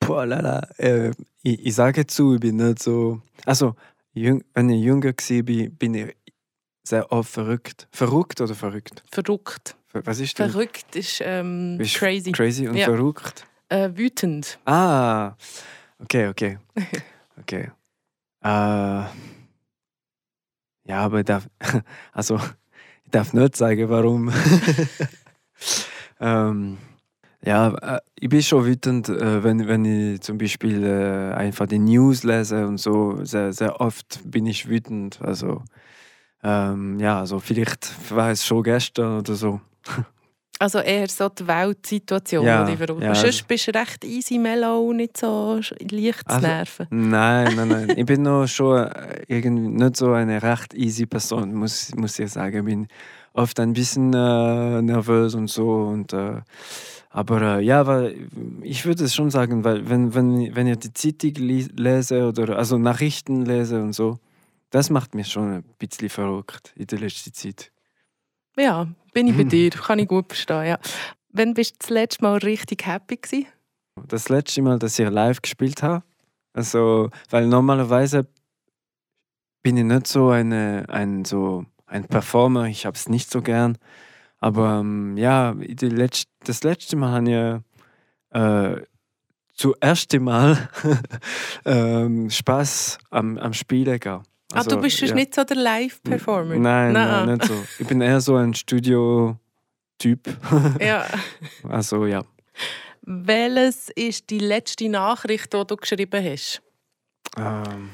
Boah, 0.00 0.26
lala. 0.26 0.68
Äh, 0.78 1.10
ich, 1.42 1.66
ich 1.66 1.74
sage 1.74 2.06
zu, 2.06 2.34
ich 2.34 2.40
bin 2.40 2.56
nicht 2.56 2.82
so... 2.82 3.20
Also, 3.44 3.74
wenn 4.14 4.68
ich 4.70 4.82
jünger 4.82 5.12
war, 5.12 5.68
bin 5.70 5.94
ich 5.94 6.16
sehr 6.84 7.10
oft 7.12 7.30
verrückt. 7.30 7.88
Verrückt 7.90 8.40
oder 8.40 8.54
verrückt? 8.54 9.02
Verrückt. 9.10 9.76
Was 9.92 10.20
ist 10.20 10.38
das? 10.38 10.52
Verrückt 10.52 10.96
ist, 10.96 11.20
ähm, 11.22 11.78
ist 11.78 11.96
crazy. 11.96 12.32
Crazy 12.32 12.66
und 12.66 12.76
ja. 12.76 12.86
verrückt? 12.86 13.46
Äh, 13.68 13.90
wütend. 13.94 14.58
Ah, 14.64 15.34
okay, 15.98 16.28
okay. 16.28 16.58
Okay. 17.40 17.70
äh, 18.44 18.48
ja, 18.48 19.08
aber 20.88 21.20
ich 21.20 21.24
darf, 21.24 21.48
also, 22.12 22.36
ich 23.04 23.10
darf 23.10 23.32
nicht 23.32 23.56
sagen, 23.56 23.88
warum. 23.88 24.30
ähm, 26.20 26.78
ja, 27.44 27.96
äh, 27.96 28.00
ich 28.18 28.28
bin 28.28 28.42
schon 28.42 28.64
wütend, 28.64 29.08
äh, 29.08 29.42
wenn, 29.42 29.66
wenn 29.66 29.84
ich 29.84 30.20
zum 30.20 30.38
Beispiel 30.38 30.84
äh, 30.84 31.34
einfach 31.34 31.66
die 31.66 31.78
News 31.78 32.22
lese 32.22 32.66
und 32.66 32.78
so. 32.78 33.24
Sehr, 33.24 33.52
sehr 33.52 33.80
oft 33.80 34.20
bin 34.24 34.46
ich 34.46 34.68
wütend. 34.68 35.20
Also, 35.22 35.62
ähm, 36.42 37.00
ja, 37.00 37.18
also 37.18 37.40
vielleicht 37.40 37.90
war 38.10 38.30
es 38.30 38.46
schon 38.46 38.62
gestern 38.62 39.18
oder 39.18 39.34
so. 39.34 39.60
Also 40.62 40.78
eher 40.78 41.08
so 41.08 41.28
die 41.28 41.44
Weltsituation, 41.44 42.46
ja, 42.46 42.64
die 42.64 42.78
wir 42.78 42.86
ja. 43.00 43.16
Sonst 43.16 43.48
bist 43.48 43.66
du 43.66 43.74
recht 43.74 44.04
easy 44.04 44.38
mellow 44.38 44.92
nicht 44.92 45.16
so 45.16 45.60
leicht 45.80 46.28
zu 46.28 46.36
also, 46.36 46.46
nerven. 46.46 46.86
Nein, 46.90 47.56
nein, 47.56 47.68
nein. 47.68 47.92
ich 47.96 48.06
bin 48.06 48.22
noch 48.22 48.46
schon 48.46 48.88
irgendwie 49.26 49.68
nicht 49.68 49.96
so 49.96 50.12
eine 50.12 50.40
recht 50.40 50.72
easy 50.74 51.06
Person, 51.06 51.52
muss, 51.54 51.92
muss 51.96 52.16
ich 52.20 52.30
sagen. 52.30 52.58
Ich 52.58 52.64
bin 52.64 52.86
oft 53.32 53.58
ein 53.58 53.72
bisschen 53.72 54.14
äh, 54.14 54.82
nervös 54.82 55.34
und 55.34 55.48
so 55.48 55.86
und 55.86 56.12
äh, 56.12 56.42
aber 57.12 57.58
äh, 57.58 57.62
ja, 57.62 57.86
weil 57.86 58.28
ich 58.62 58.86
würde 58.86 59.04
es 59.04 59.14
schon 59.14 59.30
sagen, 59.30 59.64
weil 59.64 59.88
wenn, 59.88 60.14
wenn, 60.14 60.56
wenn 60.56 60.66
ich 60.66 60.78
die 60.78 60.94
Zeitung 60.94 61.34
lese 61.34 62.26
oder 62.26 62.56
also 62.56 62.78
Nachrichten 62.78 63.44
lese 63.44 63.82
und 63.82 63.92
so, 63.92 64.18
das 64.70 64.88
macht 64.88 65.14
mich 65.14 65.28
schon 65.28 65.52
ein 65.52 65.64
bisschen 65.78 66.08
verrückt 66.08 66.72
in 66.74 66.86
der 66.86 67.00
letzten 67.00 67.34
Zeit. 67.34 67.70
Ja, 68.56 68.88
bin 69.12 69.28
ich 69.28 69.36
bei 69.36 69.44
dir, 69.44 69.70
kann 69.70 69.98
ich 69.98 70.08
gut 70.08 70.28
verstehen. 70.28 70.66
Ja. 70.66 70.78
Wann 71.28 71.52
bist 71.52 71.74
du 71.74 71.76
das 71.80 71.90
letzte 71.90 72.22
Mal 72.22 72.38
richtig 72.38 72.86
happy 72.86 73.16
gewesen? 73.16 73.46
Das 74.08 74.30
letzte 74.30 74.62
Mal, 74.62 74.78
dass 74.78 74.98
ich 74.98 75.08
live 75.08 75.42
gespielt 75.42 75.82
habe. 75.82 76.02
Also, 76.54 77.10
weil 77.28 77.46
normalerweise 77.46 78.26
bin 79.62 79.76
ich 79.76 79.84
nicht 79.84 80.06
so 80.06 80.30
eine, 80.30 80.86
ein, 80.88 81.26
so 81.26 81.66
ein 81.86 82.06
Performer. 82.06 82.66
Ich 82.66 82.86
habe 82.86 82.96
es 82.96 83.08
nicht 83.08 83.30
so 83.30 83.42
gern. 83.42 83.76
Aber 84.42 84.80
ähm, 84.80 85.16
ja, 85.16 85.54
die 85.54 85.88
letzt, 85.88 86.26
das 86.44 86.64
letzte 86.64 86.96
Mal 86.96 87.12
habe 87.12 87.62
ich 88.32 88.36
äh, 88.36 88.82
zuerst 89.54 90.12
Mal 90.18 90.68
ähm, 91.64 92.28
Spaß 92.28 92.98
am, 93.10 93.38
am 93.38 93.52
Spielen 93.52 94.00
gehabt. 94.00 94.26
Also, 94.52 94.70
ah, 94.70 94.74
du 94.74 94.82
bist 94.82 95.00
ja. 95.00 95.14
nicht 95.14 95.32
so 95.32 95.44
der 95.44 95.56
Live-Performer? 95.56 96.56
Nein, 96.56 96.92
nein, 96.92 97.34
nicht 97.34 97.44
so. 97.44 97.54
Ich 97.78 97.86
bin 97.86 98.00
eher 98.00 98.20
so 98.20 98.34
ein 98.34 98.52
Studio-Typ. 98.52 100.36
ja. 100.80 101.06
Also 101.68 102.06
ja. 102.06 102.24
Welches 103.02 103.90
ist 103.90 104.28
die 104.28 104.40
letzte 104.40 104.88
Nachricht, 104.88 105.52
die 105.54 105.64
du 105.64 105.76
geschrieben 105.76 106.24
hast? 106.24 106.60
Ähm. 107.38 107.90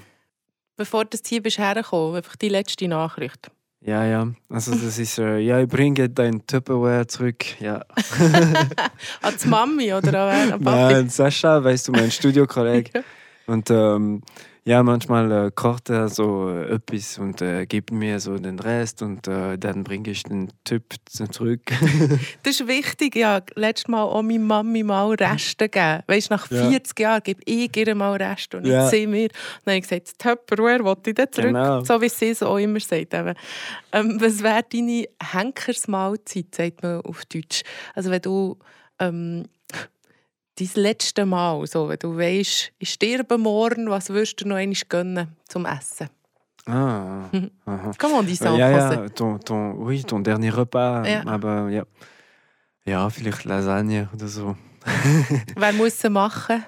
Bevor 0.78 1.04
du 1.04 1.18
hier 1.22 1.42
bist 1.42 1.58
hergekommen, 1.58 2.16
einfach 2.16 2.36
die 2.36 2.48
letzte 2.48 2.88
Nachricht. 2.88 3.50
Ja, 3.80 4.04
ja. 4.04 4.28
Also 4.48 4.72
das 4.72 4.98
ist, 4.98 5.18
äh, 5.18 5.38
ja, 5.38 5.60
ich 5.60 5.68
bringe 5.68 6.08
dein 6.08 6.44
Tupperware 6.46 7.06
zurück. 7.06 7.44
Ja. 7.60 7.84
an 9.22 9.34
die 9.42 9.48
Mami 9.48 9.92
oder 9.92 10.30
an 10.30 10.50
Papi? 10.64 10.94
Nein, 10.94 11.08
Sascha, 11.08 11.62
weißt 11.62 11.88
du, 11.88 11.92
mein 11.92 12.10
Studiokollege. 12.10 13.04
Und 13.46 13.70
ähm, 13.70 14.22
ja, 14.68 14.82
manchmal 14.82 15.32
äh, 15.32 15.50
kocht 15.50 15.88
er 15.88 16.10
so 16.10 16.50
äh, 16.50 16.74
etwas 16.74 17.16
und 17.18 17.40
äh, 17.40 17.64
gibt 17.64 17.90
mir 17.90 18.20
so 18.20 18.36
den 18.36 18.58
Rest 18.58 19.00
und 19.00 19.26
äh, 19.26 19.56
dann 19.56 19.82
bringe 19.82 20.10
ich 20.10 20.24
den 20.24 20.52
Typ 20.62 20.94
zurück. 21.08 21.62
das 22.42 22.60
ist 22.60 22.68
wichtig, 22.68 23.16
ja. 23.16 23.40
Letztes 23.54 23.88
Mal 23.88 24.02
auch 24.02 24.20
meine 24.20 24.40
Mami 24.40 24.82
mal 24.82 25.14
Reste 25.14 25.70
gegeben. 25.70 26.02
Weißt 26.06 26.28
nach 26.28 26.46
40 26.48 26.98
ja. 26.98 27.08
Jahren 27.08 27.22
gebe 27.22 27.40
ich 27.46 27.74
ihr 27.74 27.94
mal 27.94 28.14
Reste 28.16 28.58
und 28.58 28.66
ja. 28.66 28.82
nicht 28.82 28.90
sie 28.90 29.06
mir. 29.06 29.28
dann 29.64 29.72
habe 29.72 29.76
ich 29.78 29.88
gesagt, 29.88 30.08
das 30.08 30.18
Tupperware 30.18 30.84
wollte 30.84 31.10
ich 31.10 31.16
dann 31.16 31.32
zurück. 31.32 31.48
Genau. 31.48 31.80
So 31.82 32.02
wie 32.02 32.10
sie 32.10 32.28
es 32.28 32.42
auch 32.42 32.58
immer 32.58 32.78
sagt. 32.80 33.14
Ähm, 33.14 34.18
was 34.20 34.42
wäre 34.42 34.64
deine 34.70 35.06
Henkersmahlzeit, 35.18 36.54
sagt 36.54 36.82
man 36.82 37.00
auf 37.00 37.24
Deutsch? 37.24 37.62
Also 37.94 38.10
wenn 38.10 38.20
du... 38.20 38.58
Ähm, 39.00 39.44
dein 40.58 40.70
letzte 40.74 41.26
Mal, 41.26 41.66
so, 41.66 41.88
wenn 41.88 41.98
du 41.98 42.16
weißt, 42.16 42.72
ich 42.78 42.90
sterbe 42.90 43.38
morgen, 43.38 43.90
was 43.90 44.08
würdest 44.10 44.40
du 44.40 44.48
noch 44.48 44.56
einmal 44.56 44.76
gönnen 44.88 45.36
zum 45.48 45.66
Essen? 45.66 46.08
Ah, 46.66 47.30
Comment 47.98 48.18
on 48.18 48.22
dit 48.26 48.36
ça 48.36 48.52
en 48.52 48.58
ja, 48.58 48.68
français? 48.68 49.00
Ja, 49.02 49.08
ton, 49.08 49.38
ton, 49.38 49.72
oui, 49.78 50.04
ton 50.04 50.22
dernier 50.22 50.54
repas. 50.54 51.08
Ja. 51.08 51.26
Aber 51.26 51.70
ja. 51.70 51.84
ja, 52.84 53.08
vielleicht 53.08 53.44
Lasagne 53.44 54.08
oder 54.12 54.28
so. 54.28 54.54
Wer 55.56 55.72
muss 55.72 55.98
sie 55.98 56.10
machen? 56.10 56.62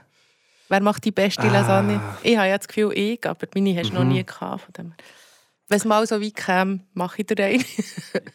Wer 0.70 0.81
macht 0.81 1.05
die 1.05 1.11
beste 1.11 1.42
ah. 1.42 1.53
Lasagne? 1.53 2.00
Ich 2.22 2.37
habe 2.37 2.48
ja 2.48 2.57
das 2.57 2.66
Gefühl, 2.66 2.92
ich, 2.94 3.26
aber 3.26 3.46
meine 3.55 3.76
hast 3.76 3.90
du 3.90 3.92
mhm. 3.92 3.98
noch 3.98 4.05
nie 4.05 4.24
gehabt. 4.24 4.62
Von 4.62 4.72
dem. 4.72 4.94
Wenn 5.68 5.76
es 5.76 5.85
mal 5.85 6.07
so 6.07 6.20
weit 6.20 6.35
käme, 6.35 6.81
mache 6.94 7.20
ich 7.20 7.26
dir 7.26 7.44
einen. 7.44 7.64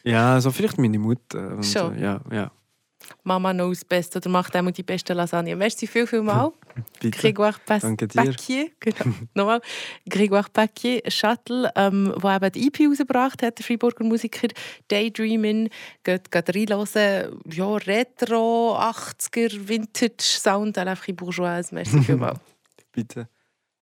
ja, 0.03 0.39
so 0.39 0.51
vielleicht 0.51 0.77
meine 0.77 0.99
Mutter. 0.99 1.55
Und, 1.55 1.65
Schon? 1.65 1.97
Ja, 1.97 2.21
ja. 2.31 2.51
Mama 3.23 3.53
knows 3.53 3.83
best 3.83 4.15
oder 4.15 4.29
macht 4.29 4.55
einmal 4.55 4.73
die 4.73 4.83
beste 4.83 5.13
Lasagne. 5.13 5.55
Merci 5.55 5.87
viel, 5.87 6.07
viel 6.07 6.21
mal. 6.21 6.51
Bitte. 6.99 7.17
Grégoire 7.17 7.59
Pas 7.65 7.81
Danke 7.81 8.07
dir. 8.07 8.23
Paquier, 8.23 8.69
genau. 8.79 9.15
Nochmal. 9.33 9.61
Grégoire 10.09 10.51
Paquier, 10.51 11.01
Shuttle, 11.07 11.71
ähm, 11.75 12.13
wo 12.17 12.29
eben 12.29 12.51
die 12.51 12.67
EP 12.67 12.89
rausgebracht 12.89 13.43
hat, 13.43 13.59
der 13.59 13.65
Freiburger 13.65 14.03
Musiker 14.03 14.47
Daydreaming. 14.87 15.69
Geht, 16.03 16.31
geht 16.31 16.55
reinhören. 16.55 17.41
Ja, 17.51 17.75
Retro, 17.75 18.77
80er, 18.77 19.67
Vintage 19.67 20.15
Sound, 20.19 20.77
einfach 20.77 21.07
in 21.07 21.15
Bourgeois. 21.15 21.71
Merci 21.71 22.01
viel 22.03 22.17
mal. 22.17 22.39
Bitte. 22.91 23.27